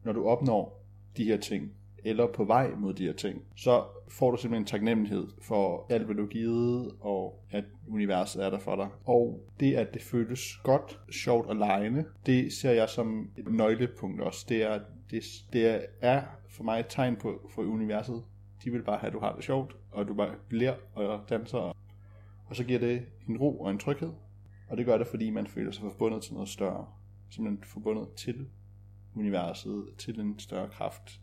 når 0.03 0.13
du 0.13 0.25
opnår 0.25 0.85
de 1.17 1.23
her 1.23 1.37
ting, 1.37 1.71
eller 2.03 2.27
på 2.27 2.43
vej 2.43 2.71
mod 2.77 2.93
de 2.93 3.05
her 3.05 3.13
ting, 3.13 3.41
så 3.55 3.83
får 4.09 4.31
du 4.31 4.37
simpelthen 4.37 4.65
taknemmelighed 4.65 5.27
for 5.41 5.85
alt, 5.89 6.05
hvad 6.05 6.15
du 6.15 6.21
har 6.21 6.27
givet, 6.27 6.91
og 6.99 7.43
at 7.51 7.63
universet 7.87 8.45
er 8.45 8.49
der 8.49 8.59
for 8.59 8.75
dig. 8.75 8.87
Og 9.05 9.49
det, 9.59 9.73
at 9.73 9.93
det 9.93 10.01
føles 10.01 10.57
godt, 10.63 10.99
sjovt 11.11 11.47
og 11.47 11.55
lejende, 11.55 12.05
det 12.25 12.53
ser 12.53 12.71
jeg 12.71 12.89
som 12.89 13.29
et 13.37 13.47
nøglepunkt 13.47 14.21
også. 14.21 14.45
Det 14.49 14.63
er, 14.63 14.79
det, 15.11 15.23
det 15.53 15.85
er 16.01 16.21
for 16.49 16.63
mig 16.63 16.79
et 16.79 16.85
tegn 16.89 17.15
på 17.15 17.49
for 17.55 17.61
universet. 17.61 18.23
De 18.63 18.71
vil 18.71 18.83
bare 18.83 18.97
have, 18.97 19.07
at 19.07 19.13
du 19.13 19.19
har 19.19 19.35
det 19.35 19.43
sjovt, 19.43 19.75
og 19.91 20.07
du 20.07 20.13
bare 20.13 20.35
bliver 20.47 20.73
og 20.93 21.19
danser. 21.29 21.57
Og 21.57 21.75
og 22.49 22.55
så 22.55 22.63
giver 22.63 22.79
det 22.79 23.05
en 23.27 23.37
ro 23.37 23.59
og 23.59 23.71
en 23.71 23.79
tryghed. 23.79 24.11
Og 24.67 24.77
det 24.77 24.85
gør 24.85 24.97
det, 24.97 25.07
fordi 25.07 25.29
man 25.29 25.47
føler 25.47 25.71
sig 25.71 25.81
forbundet 25.81 26.23
til 26.23 26.33
noget 26.33 26.49
større. 26.49 26.87
Simpelthen 27.29 27.63
forbundet 27.63 28.07
til 28.17 28.47
universet, 29.15 29.85
til 29.97 30.19
en 30.19 30.39
større 30.39 30.69
kraft, 30.69 31.21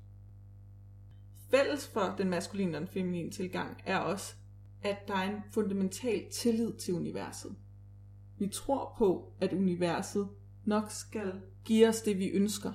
fælles 1.50 1.88
for 1.88 2.14
den 2.18 2.30
maskuline 2.30 2.76
og 2.76 2.80
den 2.80 2.88
feminine 2.88 3.30
tilgang 3.30 3.76
er 3.84 3.98
også, 3.98 4.34
at 4.82 5.08
der 5.08 5.14
er 5.14 5.30
en 5.30 5.42
fundamental 5.52 6.30
tillid 6.30 6.72
til 6.72 6.94
universet. 6.94 7.56
Vi 8.38 8.48
tror 8.48 8.94
på, 8.98 9.32
at 9.40 9.52
universet 9.52 10.28
nok 10.64 10.90
skal 10.90 11.32
give 11.64 11.88
os 11.88 12.02
det, 12.02 12.18
vi 12.18 12.28
ønsker. 12.28 12.72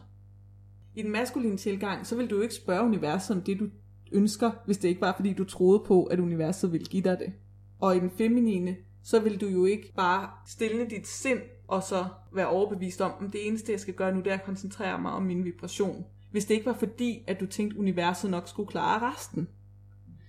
I 0.95 1.01
den 1.01 1.11
maskuline 1.11 1.57
tilgang, 1.57 2.07
så 2.07 2.15
vil 2.15 2.29
du 2.29 2.41
ikke 2.41 2.53
spørge 2.53 2.85
universet 2.85 3.37
om 3.37 3.43
det, 3.43 3.59
du 3.59 3.69
ønsker, 4.11 4.51
hvis 4.65 4.77
det 4.77 4.89
ikke 4.89 5.01
var, 5.01 5.15
fordi 5.15 5.33
du 5.33 5.43
troede 5.43 5.83
på, 5.87 6.03
at 6.03 6.19
universet 6.19 6.71
ville 6.71 6.85
give 6.85 7.03
dig 7.03 7.19
det. 7.19 7.33
Og 7.81 7.95
i 7.95 7.99
den 7.99 8.11
feminine, 8.17 8.75
så 9.03 9.19
vil 9.19 9.41
du 9.41 9.47
jo 9.47 9.65
ikke 9.65 9.93
bare 9.95 10.29
stille 10.47 10.89
dit 10.89 11.07
sind, 11.07 11.39
og 11.67 11.83
så 11.83 12.05
være 12.33 12.47
overbevist 12.47 13.01
om, 13.01 13.25
at 13.25 13.33
det 13.33 13.47
eneste, 13.47 13.71
jeg 13.71 13.79
skal 13.79 13.93
gøre 13.93 14.15
nu, 14.15 14.19
det 14.19 14.27
er 14.27 14.37
at 14.37 14.43
koncentrere 14.43 15.01
mig 15.01 15.11
om 15.11 15.23
min 15.23 15.45
vibration 15.45 16.05
hvis 16.31 16.45
det 16.45 16.53
ikke 16.53 16.65
var 16.65 16.77
fordi, 16.79 17.23
at 17.27 17.39
du 17.39 17.45
tænkte, 17.45 17.75
at 17.75 17.79
universet 17.79 18.31
nok 18.31 18.47
skulle 18.47 18.69
klare 18.69 19.11
resten. 19.11 19.47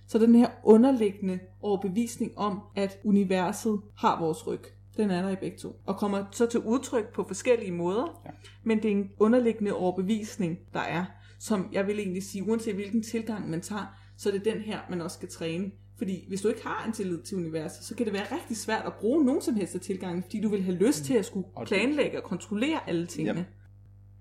Så 0.07 0.19
den 0.19 0.35
her 0.35 0.49
underliggende 0.63 1.39
overbevisning 1.61 2.37
om, 2.37 2.61
at 2.75 2.99
universet 3.03 3.81
har 3.97 4.19
vores 4.19 4.47
ryg, 4.47 4.61
den 4.97 5.11
er 5.11 5.21
der 5.21 5.29
i 5.29 5.35
begge 5.35 5.57
to. 5.57 5.81
Og 5.85 5.97
kommer 5.97 6.25
så 6.31 6.45
til 6.45 6.59
udtryk 6.59 7.13
på 7.13 7.23
forskellige 7.27 7.71
måder, 7.71 8.21
ja. 8.25 8.31
men 8.63 8.77
det 8.77 8.85
er 8.85 8.95
en 8.95 9.09
underliggende 9.19 9.73
overbevisning, 9.73 10.59
der 10.73 10.79
er, 10.79 11.05
som 11.39 11.69
jeg 11.71 11.87
vil 11.87 11.99
egentlig 11.99 12.23
sige, 12.23 12.43
uanset 12.43 12.75
hvilken 12.75 13.03
tilgang 13.03 13.49
man 13.49 13.61
tager, 13.61 13.85
så 14.17 14.29
er 14.29 14.33
det 14.33 14.45
den 14.45 14.61
her, 14.61 14.79
man 14.89 15.01
også 15.01 15.15
skal 15.15 15.29
træne. 15.29 15.71
Fordi 15.97 16.25
hvis 16.27 16.41
du 16.41 16.47
ikke 16.47 16.63
har 16.63 16.85
en 16.85 16.93
tillid 16.93 17.21
til 17.21 17.37
universet, 17.37 17.83
så 17.83 17.95
kan 17.95 18.05
det 18.05 18.13
være 18.13 18.25
rigtig 18.31 18.57
svært 18.57 18.85
at 18.85 18.93
bruge 18.93 19.25
nogen 19.25 19.41
som 19.41 19.55
helst 19.55 19.79
tilgang, 19.79 20.23
fordi 20.23 20.41
du 20.41 20.49
vil 20.49 20.63
have 20.63 20.77
lyst 20.77 21.03
til 21.05 21.13
at 21.13 21.25
skulle 21.25 21.47
planlægge 21.65 22.17
og 22.17 22.23
kontrollere 22.23 22.89
alle 22.89 23.05
tingene. 23.05 23.39
Ja. 23.39 23.45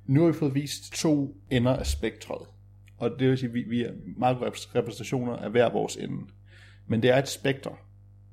Nu 0.07 0.21
har 0.21 0.27
vi 0.27 0.33
fået 0.33 0.55
vist 0.55 0.93
to 0.93 1.37
ender 1.51 1.77
af 1.77 1.87
spektret. 1.87 2.47
Og 2.97 3.11
det 3.19 3.29
vil 3.29 3.39
sige, 3.39 3.49
at 3.49 3.55
vi, 3.55 3.63
vi 3.63 3.83
er 3.83 3.93
meget 4.17 4.37
repræsentationer 4.75 5.37
af 5.37 5.51
hver 5.51 5.73
vores 5.73 5.97
ende. 5.97 6.27
Men 6.87 7.03
det 7.03 7.11
er 7.11 7.19
et 7.19 7.29
spekter. 7.29 7.71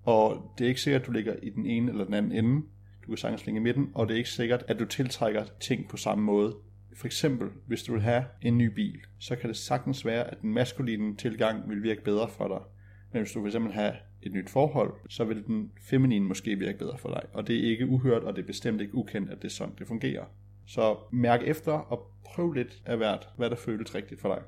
Og 0.04 0.54
det 0.58 0.64
er 0.64 0.68
ikke 0.70 0.82
sikkert, 0.82 1.02
at 1.02 1.08
du 1.08 1.12
ligger 1.12 1.36
i 1.44 1.50
den 1.50 1.66
ene 1.66 1.92
eller 1.92 2.06
den 2.06 2.14
anden 2.14 2.32
ende. 2.32 2.62
Du 3.04 3.08
kan 3.08 3.18
sagtens 3.18 3.46
ligge 3.46 3.60
i 3.60 3.64
midten. 3.64 3.90
Og 3.96 4.08
det 4.08 4.14
er 4.14 4.18
ikke 4.18 4.30
sikkert, 4.30 4.64
at 4.68 4.80
du 4.80 4.86
tiltrækker 4.86 5.46
ting 5.60 5.90
på 5.90 5.98
samme 5.98 6.24
måde. 6.24 6.56
For 6.96 7.06
eksempel, 7.06 7.50
hvis 7.68 7.84
du 7.84 7.92
vil 7.92 8.02
have 8.02 8.24
en 8.42 8.58
ny 8.58 8.74
bil, 8.74 9.00
så 9.20 9.36
kan 9.36 9.50
det 9.50 9.58
sagtens 9.58 10.06
være, 10.06 10.32
at 10.32 10.42
den 10.42 10.54
maskuline 10.54 11.16
tilgang 11.16 11.70
vil 11.70 11.84
virke 11.84 12.04
bedre 12.04 12.30
for 12.30 12.48
dig. 12.48 12.79
Men 13.12 13.22
hvis 13.22 13.32
du 13.32 13.46
eksempel 13.46 13.74
have 13.74 13.94
et 14.22 14.34
nyt 14.34 14.50
forhold, 14.50 14.94
så 15.10 15.24
vil 15.24 15.48
den 15.48 15.72
feminine 15.82 16.26
måske 16.26 16.56
virke 16.56 16.78
bedre 16.78 16.98
for 16.98 17.10
dig. 17.10 17.24
Og 17.34 17.48
det 17.48 17.56
er 17.56 17.70
ikke 17.70 17.88
uhørt, 17.88 18.24
og 18.24 18.36
det 18.36 18.42
er 18.42 18.46
bestemt 18.46 18.82
ikke 18.82 18.96
ukendt, 18.96 19.30
at 19.30 19.38
det 19.42 19.46
er 19.46 19.50
sådan, 19.50 19.76
det 19.80 19.88
fungerer. 19.88 20.26
Så 20.66 20.98
mærk 21.12 21.42
efter 21.44 21.72
og 21.72 22.12
prøv 22.26 22.52
lidt 22.52 22.82
af 22.86 22.98
hvert, 22.98 23.30
hvad 23.38 23.50
der 23.50 23.56
føles 23.56 23.96
rigtigt 23.96 24.22
for 24.22 24.36
dig. 24.36 24.44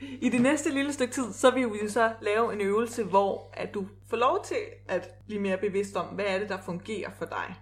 I 0.00 0.28
det 0.28 0.40
næste 0.40 0.74
lille 0.74 0.92
stykke 0.92 1.12
tid, 1.12 1.32
så 1.32 1.50
vil 1.54 1.72
vi 1.72 1.88
så 1.88 2.12
lave 2.22 2.52
en 2.52 2.60
øvelse, 2.60 3.04
hvor 3.04 3.50
at 3.54 3.74
du 3.74 3.86
får 4.06 4.16
lov 4.16 4.44
til 4.44 4.56
at 4.88 5.10
blive 5.26 5.40
mere 5.40 5.58
bevidst 5.58 5.96
om, 5.96 6.14
hvad 6.14 6.24
er 6.28 6.38
det, 6.38 6.48
der 6.48 6.58
fungerer 6.62 7.10
for 7.18 7.24
dig. 7.24 7.54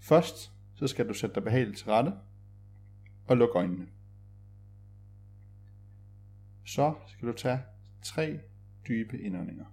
Først 0.00 0.52
så 0.74 0.86
skal 0.86 1.08
du 1.08 1.14
sætte 1.14 1.34
dig 1.34 1.44
behageligt 1.44 1.78
til 1.78 1.86
rette 1.86 2.12
og 3.28 3.36
lukke 3.36 3.58
øjnene 3.58 3.86
så 6.74 6.94
skal 7.06 7.28
du 7.28 7.32
tage 7.32 7.62
tre 8.02 8.40
dybe 8.88 9.18
indåndinger. 9.18 9.64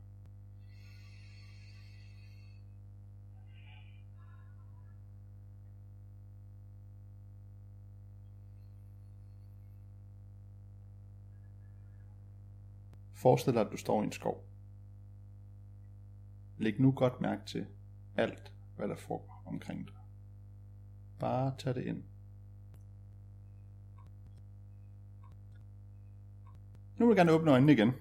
Forestil 13.13 13.53
dig, 13.53 13.61
at 13.61 13.71
du 13.71 13.77
står 13.77 14.01
i 14.01 14.05
en 14.05 14.11
skov. 14.11 14.45
Læg 16.57 16.79
nu 16.79 16.91
godt 16.91 17.21
mærke 17.21 17.45
til 17.45 17.65
alt, 18.15 18.53
hvad 18.75 18.87
der 18.87 18.95
foregår 18.95 19.43
omkring 19.45 19.87
dig. 19.87 19.95
Bare 21.19 21.55
tag 21.57 21.75
det 21.75 21.85
ind. 21.85 22.03
Nu 26.99 27.05
vil 27.05 27.11
jeg 27.11 27.17
gerne 27.17 27.31
åbne 27.31 27.51
øjnene 27.51 27.71
igen. 27.71 27.91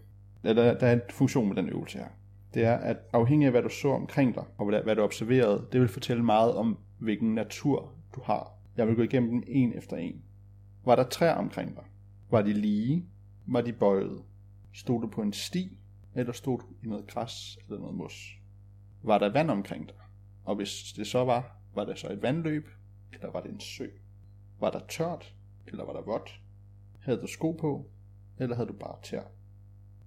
Der, 0.42 0.52
der, 0.52 0.78
der 0.78 0.86
er 0.86 0.92
en 0.92 1.00
funktion 1.10 1.48
med 1.48 1.56
den 1.56 1.68
øvelse 1.68 1.98
her. 1.98 2.08
Det 2.54 2.64
er, 2.64 2.76
at 2.76 2.96
afhængig 3.12 3.46
af 3.46 3.52
hvad 3.52 3.62
du 3.62 3.68
så 3.68 3.88
omkring 3.88 4.34
dig, 4.34 4.44
og 4.58 4.66
hvad, 4.66 4.82
hvad 4.82 4.96
du 4.96 5.02
observerede, 5.02 5.68
det 5.72 5.80
vil 5.80 5.88
fortælle 5.88 6.24
meget 6.24 6.54
om, 6.54 6.78
hvilken 6.98 7.34
natur 7.34 7.92
du 8.14 8.20
har. 8.24 8.52
Jeg 8.76 8.86
vil 8.86 8.96
gå 8.96 9.02
igennem 9.02 9.30
dem 9.30 9.42
en 9.46 9.72
efter 9.72 9.96
en. 9.96 10.22
Var 10.84 10.96
der 10.96 11.02
træer 11.02 11.34
omkring 11.34 11.76
dig? 11.76 11.84
Var 12.30 12.42
de 12.42 12.52
lige? 12.52 13.06
Var 13.46 13.60
de 13.60 13.72
bøjet? 13.72 14.22
Stod 14.72 15.00
du 15.00 15.06
på 15.06 15.22
en 15.22 15.32
sti? 15.32 15.78
Eller 16.14 16.32
stod 16.32 16.58
du 16.58 16.64
i 16.82 16.86
noget 16.86 17.06
græs 17.06 17.58
eller 17.66 17.80
noget 17.80 17.96
mos? 17.96 18.38
Var 19.02 19.18
der 19.18 19.32
vand 19.32 19.50
omkring 19.50 19.86
dig? 19.86 19.96
Og 20.44 20.56
hvis 20.56 20.92
det 20.96 21.06
så 21.06 21.24
var, 21.24 21.56
var 21.74 21.84
det 21.84 21.98
så 21.98 22.12
et 22.12 22.22
vandløb? 22.22 22.68
Eller 23.12 23.30
var 23.30 23.40
det 23.40 23.50
en 23.50 23.60
sø? 23.60 23.86
Var 24.60 24.70
der 24.70 24.80
tørt? 24.88 25.34
Eller 25.66 25.84
var 25.84 25.92
der 25.92 26.02
vådt? 26.02 26.40
Havde 27.00 27.20
du 27.20 27.26
sko 27.26 27.52
på? 27.52 27.90
Eller 28.38 28.56
havde 28.56 28.68
du 28.68 28.72
bare 28.72 28.96
tær? 29.02 29.22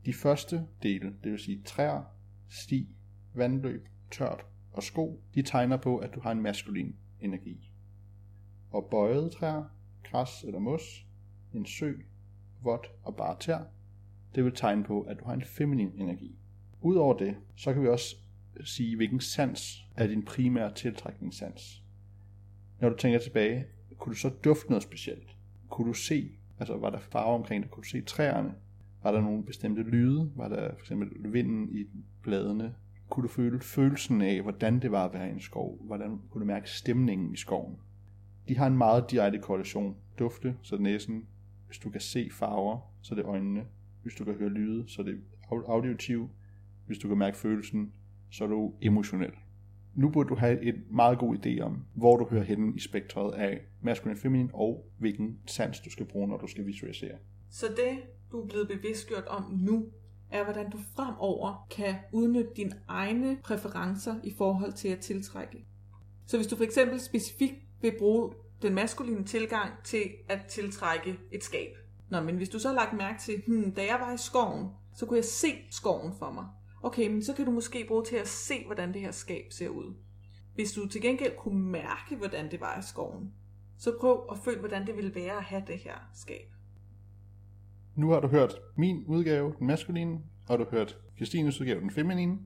De 0.06 0.14
første 0.14 0.68
dele, 0.84 1.16
det 1.24 1.32
vil 1.32 1.40
sige 1.40 1.62
træer, 1.66 2.04
sti, 2.50 2.96
vandløb, 3.34 3.88
tørt 4.12 4.46
og 4.72 4.84
sko, 4.84 5.24
de 5.36 5.42
tegner 5.42 5.78
på, 5.78 5.98
at 5.98 6.16
du 6.16 6.20
har 6.20 6.32
en 6.32 6.42
maskulin 6.42 6.96
energi. 7.20 7.72
Og 8.70 8.88
bøjede 8.92 9.30
træer, 9.30 9.64
græs 10.04 10.44
eller 10.44 10.60
mos, 10.60 11.06
en 11.54 11.66
sø, 11.66 11.94
vådt 12.62 12.92
og 13.04 13.16
bare 13.16 13.40
tær, 13.40 13.60
det 14.36 14.44
vil 14.44 14.56
tegne 14.56 14.84
på, 14.84 15.02
at 15.02 15.20
du 15.20 15.26
har 15.26 15.34
en 15.34 15.44
feminin 15.44 15.92
energi. 15.96 16.36
Udover 16.82 17.18
det, 17.18 17.38
så 17.56 17.74
kan 17.74 17.84
vi 17.84 17.88
også 17.88 18.16
sige, 18.64 18.96
hvilken 18.96 19.20
sans 19.20 19.86
er 19.96 20.08
din 20.08 20.26
primære 20.26 20.74
tiltrækningssans. 20.74 21.84
Når 22.80 22.90
du 22.90 22.98
tænker 22.98 23.20
tilbage, 23.20 23.66
kunne 23.98 24.14
du 24.14 24.20
så 24.20 24.30
dufte 24.30 24.70
noget 24.70 24.84
specielt? 24.84 25.36
Kunne 25.70 25.88
du 25.88 25.94
se, 25.94 26.32
altså 26.62 26.78
var 26.78 26.90
der 26.90 27.00
farver 27.00 27.36
omkring 27.36 27.64
dig? 27.64 27.72
Kunne 27.72 27.84
du 27.84 27.88
se 27.88 28.02
træerne? 28.02 28.54
Var 29.04 29.12
der 29.12 29.22
nogle 29.22 29.44
bestemte 29.44 29.84
lyde? 29.84 30.32
Var 30.36 30.48
der 30.48 30.70
for 30.74 30.80
eksempel 30.80 31.34
vinden 31.34 31.70
i 31.70 31.86
bladene? 32.22 32.76
Kunne 33.10 33.24
du 33.24 33.28
føle 33.28 33.60
følelsen 33.60 34.22
af, 34.22 34.42
hvordan 34.42 34.80
det 34.80 34.92
var 34.92 35.06
at 35.06 35.14
være 35.14 35.30
i 35.30 35.32
en 35.32 35.40
skov? 35.40 35.78
Hvordan 35.86 36.20
kunne 36.30 36.42
du 36.42 36.46
mærke 36.46 36.70
stemningen 36.70 37.34
i 37.34 37.38
skoven? 37.38 37.78
De 38.48 38.58
har 38.58 38.68
en 38.68 38.78
meget 38.78 39.12
direkte 39.12 39.40
korrelation. 39.40 39.96
Dufte, 40.20 40.56
så 40.62 40.76
det 40.76 40.84
næsen. 40.84 41.26
Hvis 41.68 41.78
du 41.78 41.90
kan 41.90 42.02
se 42.02 42.30
farver, 42.32 42.80
så 43.02 43.14
er 43.14 43.16
det 43.16 43.26
øjnene. 43.26 43.66
Hvis 44.02 44.14
du 44.14 44.26
kan 44.26 44.34
høre 44.34 44.50
lyde, 44.50 44.84
så 44.88 45.02
er 45.02 45.06
det 45.06 45.18
auditiv. 45.52 46.30
Hvis 46.86 46.98
du 46.98 47.08
kan 47.08 47.18
mærke 47.18 47.38
følelsen, 47.38 47.94
så 48.30 48.44
er 48.44 48.48
du 48.48 48.74
emotionel. 48.82 49.32
Nu 49.96 50.10
burde 50.10 50.30
du 50.30 50.36
have 50.36 50.62
et 50.64 50.84
meget 50.92 51.20
god 51.20 51.36
idé 51.36 51.62
om, 51.62 51.86
hvor 51.94 52.18
du 52.18 52.26
hører 52.30 52.44
henne 52.44 52.74
i 52.76 52.80
spektret 52.80 53.34
af 53.34 53.62
maskulin 53.82 54.16
og 54.16 54.22
feminin, 54.22 54.50
og 54.54 54.86
hvilken 54.98 55.40
sans 55.46 55.80
du 55.80 55.90
skal 55.90 56.06
bruge, 56.06 56.28
når 56.28 56.38
du 56.38 56.48
skal 56.48 56.66
visualisere. 56.66 57.18
Så 57.50 57.66
det, 57.68 58.00
du 58.32 58.42
er 58.42 58.48
blevet 58.48 58.68
bevidstgjort 58.68 59.28
om 59.28 59.44
nu, 59.52 59.86
er, 60.32 60.44
hvordan 60.44 60.70
du 60.70 60.78
fremover 60.96 61.68
kan 61.72 61.96
udnytte 62.12 62.52
dine 62.56 62.72
egne 62.88 63.38
præferencer 63.44 64.16
i 64.24 64.34
forhold 64.38 64.74
til 64.74 64.88
at 64.88 65.00
tiltrække. 65.00 65.66
Så 66.26 66.38
hvis 66.38 66.48
du 66.48 66.56
for 66.56 66.64
eksempel 66.64 67.00
specifikt 67.00 67.56
vil 67.82 67.94
bruge 68.00 68.34
den 68.62 68.74
maskuline 68.74 69.24
tilgang 69.24 69.72
til 69.84 70.04
at 70.30 70.46
tiltrække 70.50 71.20
et 71.32 71.44
skab. 71.44 71.78
Nå, 72.10 72.22
men 72.22 72.36
hvis 72.36 72.50
du 72.50 72.60
så 72.60 72.68
har 72.68 72.76
lagt 72.76 72.98
mærke 72.98 73.20
til, 73.20 73.42
hmm, 73.48 73.72
da 73.72 73.82
jeg 73.82 73.98
var 74.00 74.14
i 74.14 74.18
skoven, 74.18 74.68
så 74.96 75.06
kunne 75.06 75.18
jeg 75.18 75.26
se 75.26 75.48
skoven 75.70 76.14
for 76.20 76.32
mig. 76.32 76.46
Okay, 76.84 77.08
men 77.08 77.24
så 77.24 77.34
kan 77.34 77.46
du 77.46 77.52
måske 77.52 77.86
bruge 77.88 78.04
til 78.04 78.16
at 78.16 78.28
se, 78.28 78.66
hvordan 78.66 78.94
det 78.94 79.02
her 79.02 79.12
skab 79.12 79.46
ser 79.50 79.70
ud. 79.70 79.94
Hvis 80.56 80.72
du 80.72 80.88
til 80.88 81.02
gengæld 81.02 81.36
kunne 81.38 81.64
mærke, 81.64 82.16
hvordan 82.18 82.52
det 82.52 82.62
var 82.62 82.80
i 82.80 82.82
skoven, 82.82 83.34
så 83.78 83.94
prøv 84.00 84.28
at 84.32 84.38
føle, 84.38 84.60
hvordan 84.60 84.88
det 84.88 84.96
ville 84.96 85.16
være 85.16 85.38
at 85.38 85.44
have 85.44 85.64
det 85.68 85.78
her 85.78 85.96
skab. 86.14 86.54
Nu 87.96 88.10
har 88.10 88.20
du 88.20 88.28
hørt 88.28 88.56
min 88.78 89.04
udgave, 89.08 89.54
den 89.60 89.68
maskuline, 89.68 90.20
og 90.48 90.60
du 90.60 90.64
har 90.64 90.72
hørt 90.72 90.98
Kristines 91.18 91.62
udgave, 91.62 91.82
den 91.82 91.92
feminine. 91.92 92.38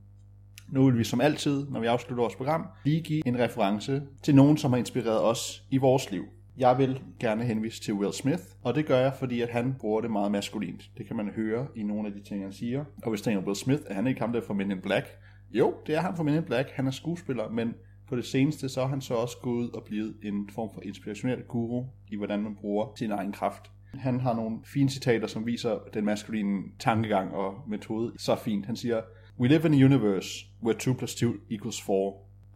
Nu 0.70 0.86
vil 0.86 0.98
vi 0.98 1.04
som 1.04 1.22
altid, 1.22 1.70
når 1.70 1.80
vi 1.80 1.88
afslutter 1.88 2.24
vores 2.24 2.36
program, 2.36 2.68
lige 2.84 3.02
give 3.02 3.28
en 3.28 3.40
reference 3.40 4.02
til 4.24 4.36
nogen, 4.36 4.58
som 4.58 4.72
har 4.72 4.78
inspireret 4.78 5.24
os 5.24 5.64
i 5.70 5.78
vores 5.78 6.12
liv. 6.12 6.26
Jeg 6.58 6.78
vil 6.78 7.02
gerne 7.20 7.44
henvise 7.44 7.82
til 7.82 7.94
Will 7.94 8.14
Smith, 8.14 8.44
og 8.64 8.76
det 8.76 8.86
gør 8.86 9.00
jeg, 9.00 9.14
fordi 9.20 9.42
at 9.42 9.50
han 9.50 9.76
bruger 9.80 10.02
det 10.02 10.12
meget 10.12 10.32
maskulint. 10.32 10.92
Det 10.98 11.08
kan 11.08 11.16
man 11.16 11.30
høre 11.30 11.68
i 11.76 11.84
nogle 11.84 12.08
af 12.08 12.14
de 12.14 12.24
ting, 12.24 12.44
han 12.44 12.54
siger. 12.54 12.86
Og 13.04 13.10
hvis 13.10 13.22
tænker 13.22 13.42
Will 13.42 13.56
Smith, 13.56 13.82
er 13.88 13.94
han 13.94 14.08
ikke 14.08 14.22
ham 14.22 14.34
der 14.34 14.42
fra 14.42 14.54
Men 14.54 14.72
in 14.72 14.82
Black? 14.82 15.06
Jo, 15.52 15.74
det 15.88 15.96
er 15.96 16.00
han 16.00 16.16
fra 16.16 16.24
Men 16.24 16.36
in 16.36 16.44
Black. 16.44 16.70
Han 16.70 16.88
er 16.88 16.92
skuespiller, 16.92 17.50
men 17.50 17.74
på 18.08 18.16
det 18.16 18.26
seneste, 18.26 18.70
så 18.70 18.82
er 18.82 18.88
han 18.88 19.02
så 19.02 19.14
også 19.14 19.38
gået 19.42 19.64
ud 19.64 19.70
og 19.70 19.84
blevet 19.84 20.16
en 20.24 20.50
form 20.50 20.70
for 20.74 20.82
inspirationel 20.82 21.44
guru 21.44 21.86
i, 22.12 22.16
hvordan 22.16 22.42
man 22.44 22.56
bruger 22.56 22.88
sin 22.96 23.12
egen 23.12 23.32
kraft. 23.32 23.72
Han 23.94 24.20
har 24.20 24.36
nogle 24.36 24.58
fine 24.64 24.90
citater, 24.90 25.28
som 25.28 25.46
viser 25.46 25.80
den 25.94 26.06
maskuline 26.06 26.64
tankegang 26.80 27.34
og 27.34 27.54
metode 27.68 28.14
så 28.18 28.36
fint. 28.36 28.66
Han 28.66 28.76
siger, 28.76 29.02
We 29.40 29.48
live 29.48 29.66
in 29.66 29.74
a 29.74 29.86
universe 29.86 30.46
where 30.64 30.78
2 30.80 30.94
plus 30.94 31.16
2 31.16 31.34
equals 31.50 31.82
4. 31.82 32.14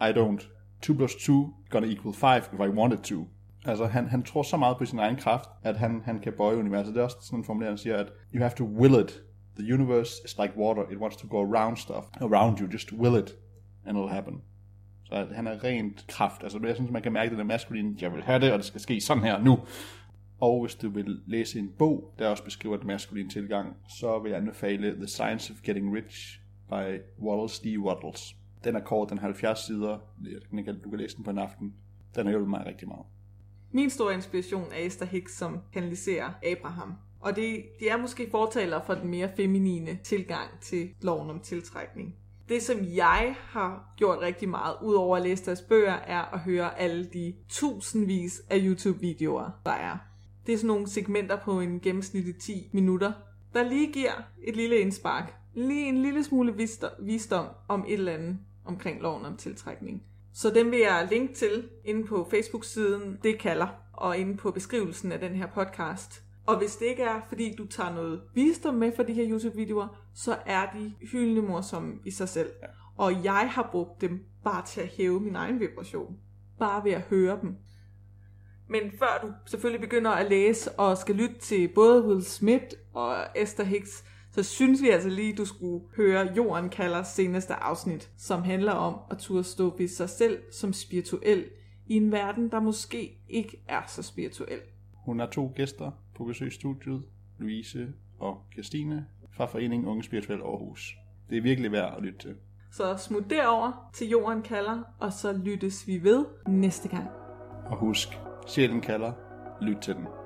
I 0.09 0.11
don't. 0.11 0.49
2 0.81 0.93
plus 0.93 1.15
2 1.15 1.53
gonna 1.69 1.87
equal 1.87 2.13
5 2.13 2.53
if 2.53 2.59
I 2.59 2.69
wanted 2.69 2.97
to. 2.97 3.27
Altså, 3.65 3.85
han, 3.85 4.07
han 4.07 4.23
tror 4.23 4.43
så 4.43 4.57
meget 4.57 4.77
på 4.77 4.85
sin 4.85 4.99
egen 4.99 5.15
kraft, 5.15 5.49
at 5.63 5.77
han, 5.77 6.01
han 6.05 6.19
kan 6.19 6.33
bøje 6.37 6.57
universet. 6.57 6.93
Det 6.93 6.99
er 6.99 7.03
også 7.03 7.17
sådan 7.21 7.39
en 7.39 7.45
formulering, 7.45 7.71
han 7.71 7.77
siger, 7.77 7.97
at 7.97 8.11
you 8.33 8.41
have 8.41 8.51
to 8.57 8.63
will 8.63 8.99
it. 9.03 9.21
The 9.57 9.73
universe 9.73 10.21
is 10.25 10.37
like 10.37 10.53
water. 10.57 10.83
It 10.91 10.97
wants 10.97 11.17
to 11.17 11.27
go 11.27 11.53
around 11.53 11.77
stuff. 11.77 12.05
Around 12.21 12.59
you. 12.59 12.67
Just 12.73 12.93
will 12.93 13.23
it. 13.23 13.35
And 13.85 13.97
it'll 13.97 14.13
happen. 14.13 14.41
Så 15.03 15.15
at 15.15 15.35
han 15.35 15.47
er 15.47 15.63
rent 15.63 16.05
kraft. 16.07 16.43
Altså, 16.43 16.59
jeg 16.63 16.75
synes, 16.75 16.91
man 16.91 17.01
kan 17.01 17.13
mærke, 17.13 17.25
at 17.25 17.31
den 17.31 17.39
er 17.39 17.43
maskulin. 17.43 17.97
Jeg 18.01 18.13
vil 18.13 18.23
have 18.23 18.39
det, 18.39 18.51
og 18.51 18.57
det 18.57 18.65
skal 18.65 18.81
ske 18.81 19.01
sådan 19.01 19.23
her 19.23 19.43
nu. 19.43 19.59
Og 20.39 20.61
hvis 20.61 20.75
du 20.75 20.89
vil 20.89 21.21
læse 21.25 21.59
en 21.59 21.71
bog, 21.77 22.13
der 22.19 22.27
også 22.27 22.43
beskriver 22.43 22.77
den 22.77 22.87
maskuline 22.87 23.29
tilgang, 23.29 23.75
så 23.89 24.19
vil 24.19 24.29
jeg 24.29 24.37
anbefale 24.37 24.95
The 24.95 25.07
Science 25.07 25.53
of 25.53 25.61
Getting 25.61 25.95
Rich 25.95 26.41
by 26.69 27.01
Wallace 27.21 27.63
D. 27.63 27.77
Waddles. 27.77 28.35
Den 28.63 28.75
er 28.75 28.79
kort, 28.79 29.09
den 29.09 29.17
er 29.17 29.21
70 29.21 29.59
sider. 29.59 29.97
Du 30.83 30.89
kan 30.89 30.99
læse 30.99 31.15
den 31.15 31.23
på 31.23 31.31
en 31.31 31.37
aften. 31.37 31.73
Den 32.15 32.25
har 32.25 32.31
hjulpet 32.31 32.49
mig 32.49 32.65
rigtig 32.65 32.87
meget. 32.87 33.05
Min 33.71 33.89
store 33.89 34.13
inspiration 34.13 34.65
er 34.71 34.85
Esther 34.85 35.05
Hicks, 35.05 35.37
som 35.37 35.57
kanaliserer 35.73 36.29
Abraham. 36.43 36.93
Og 37.19 37.35
det, 37.35 37.63
de 37.79 37.89
er 37.89 37.97
måske 37.97 38.27
fortaler 38.31 38.81
for 38.85 38.93
den 38.93 39.09
mere 39.09 39.29
feminine 39.35 39.99
tilgang 40.03 40.49
til 40.61 40.89
loven 41.01 41.29
om 41.29 41.39
tiltrækning. 41.39 42.15
Det, 42.49 42.63
som 42.63 42.77
jeg 42.95 43.35
har 43.39 43.93
gjort 43.97 44.19
rigtig 44.21 44.49
meget, 44.49 44.75
udover 44.83 45.17
at 45.17 45.23
læse 45.23 45.45
deres 45.45 45.61
bøger, 45.61 45.93
er 45.93 46.21
at 46.21 46.39
høre 46.39 46.79
alle 46.79 47.05
de 47.13 47.33
tusindvis 47.49 48.41
af 48.49 48.57
YouTube-videoer, 48.61 49.49
der 49.65 49.71
er. 49.71 49.97
Det 50.45 50.53
er 50.53 50.57
sådan 50.57 50.67
nogle 50.67 50.87
segmenter 50.87 51.35
på 51.35 51.59
en 51.59 51.79
gennemsnitlig 51.79 52.35
10 52.35 52.69
minutter, 52.71 53.11
der 53.53 53.63
lige 53.63 53.93
giver 53.93 54.11
et 54.43 54.55
lille 54.55 54.79
indspark. 54.79 55.33
Lige 55.53 55.89
en 55.89 56.01
lille 56.01 56.23
smule 56.23 56.67
visdom 56.99 57.45
om 57.67 57.85
et 57.87 57.93
eller 57.93 58.13
andet 58.13 58.39
omkring 58.65 59.01
loven 59.01 59.25
om 59.25 59.37
tiltrækning. 59.37 60.03
Så 60.41 60.49
den 60.49 60.71
vil 60.71 60.79
jeg 60.79 61.07
linke 61.11 61.33
til 61.33 61.69
inde 61.85 62.07
på 62.07 62.27
Facebook-siden 62.31 63.19
Det 63.23 63.39
kalder, 63.39 63.67
og 63.93 64.17
inde 64.17 64.37
på 64.37 64.51
beskrivelsen 64.51 65.11
af 65.11 65.19
den 65.19 65.35
her 65.35 65.47
podcast. 65.47 66.23
Og 66.45 66.57
hvis 66.57 66.75
det 66.75 66.85
ikke 66.85 67.03
er, 67.03 67.21
fordi 67.29 67.55
du 67.55 67.67
tager 67.67 67.93
noget 67.93 68.21
visdom 68.33 68.75
med 68.75 68.91
for 68.95 69.03
de 69.03 69.13
her 69.13 69.29
YouTube-videoer, 69.29 69.87
så 70.15 70.37
er 70.45 70.65
de 70.73 70.93
hyldende 71.11 71.41
morsomme 71.41 71.93
i 72.05 72.11
sig 72.11 72.29
selv. 72.29 72.49
Ja. 72.61 72.67
Og 72.97 73.23
jeg 73.23 73.49
har 73.51 73.69
brugt 73.71 74.01
dem 74.01 74.25
bare 74.43 74.65
til 74.65 74.81
at 74.81 74.87
hæve 74.87 75.19
min 75.19 75.35
egen 75.35 75.59
vibration. 75.59 76.17
Bare 76.59 76.83
ved 76.83 76.91
at 76.91 77.01
høre 77.01 77.39
dem. 77.41 77.55
Men 78.69 78.91
før 78.99 79.19
du 79.21 79.33
selvfølgelig 79.45 79.81
begynder 79.81 80.11
at 80.11 80.29
læse 80.29 80.71
og 80.71 80.97
skal 80.97 81.15
lytte 81.15 81.39
til 81.39 81.67
både 81.75 82.05
Will 82.07 82.23
Smith 82.23 82.65
og 82.93 83.15
Esther 83.35 83.65
Hicks, 83.65 84.03
så 84.39 84.43
synes 84.43 84.81
vi 84.81 84.89
altså 84.89 85.09
lige, 85.09 85.33
du 85.33 85.45
skulle 85.45 85.85
høre 85.95 86.33
Jorden 86.37 86.69
kalder 86.69 87.03
seneste 87.03 87.53
afsnit, 87.53 88.11
som 88.17 88.43
handler 88.43 88.71
om 88.71 88.95
at 89.11 89.17
turde 89.17 89.43
stå 89.43 89.77
ved 89.77 89.87
sig 89.87 90.09
selv 90.09 90.39
som 90.51 90.73
spirituel 90.73 91.45
i 91.87 91.95
en 91.95 92.11
verden, 92.11 92.51
der 92.51 92.59
måske 92.59 93.17
ikke 93.29 93.63
er 93.67 93.81
så 93.87 94.03
spirituel. 94.03 94.59
Hun 94.93 95.19
har 95.19 95.27
to 95.27 95.53
gæster 95.55 95.91
på 96.15 96.23
besøg 96.23 96.47
i 96.47 96.51
studiet, 96.51 97.03
Louise 97.39 97.93
og 98.19 98.41
Christine 98.53 99.05
fra 99.31 99.45
Foreningen 99.45 99.87
Unge 99.87 100.03
Spirituel 100.03 100.41
Aarhus. 100.41 100.95
Det 101.29 101.37
er 101.37 101.41
virkelig 101.41 101.71
værd 101.71 101.93
at 101.97 102.03
lytte 102.03 102.19
til. 102.19 102.35
Så 102.71 102.97
smut 102.97 103.29
derover 103.29 103.89
til 103.93 104.09
Jorden 104.09 104.41
kalder, 104.41 104.83
og 104.99 105.13
så 105.13 105.33
lyttes 105.33 105.87
vi 105.87 106.03
ved 106.03 106.25
næste 106.47 106.89
gang. 106.89 107.07
Og 107.65 107.77
husk, 107.77 108.09
sjælen 108.47 108.81
kalder, 108.81 109.11
lyt 109.61 109.77
til 109.81 109.95
den. 109.95 110.18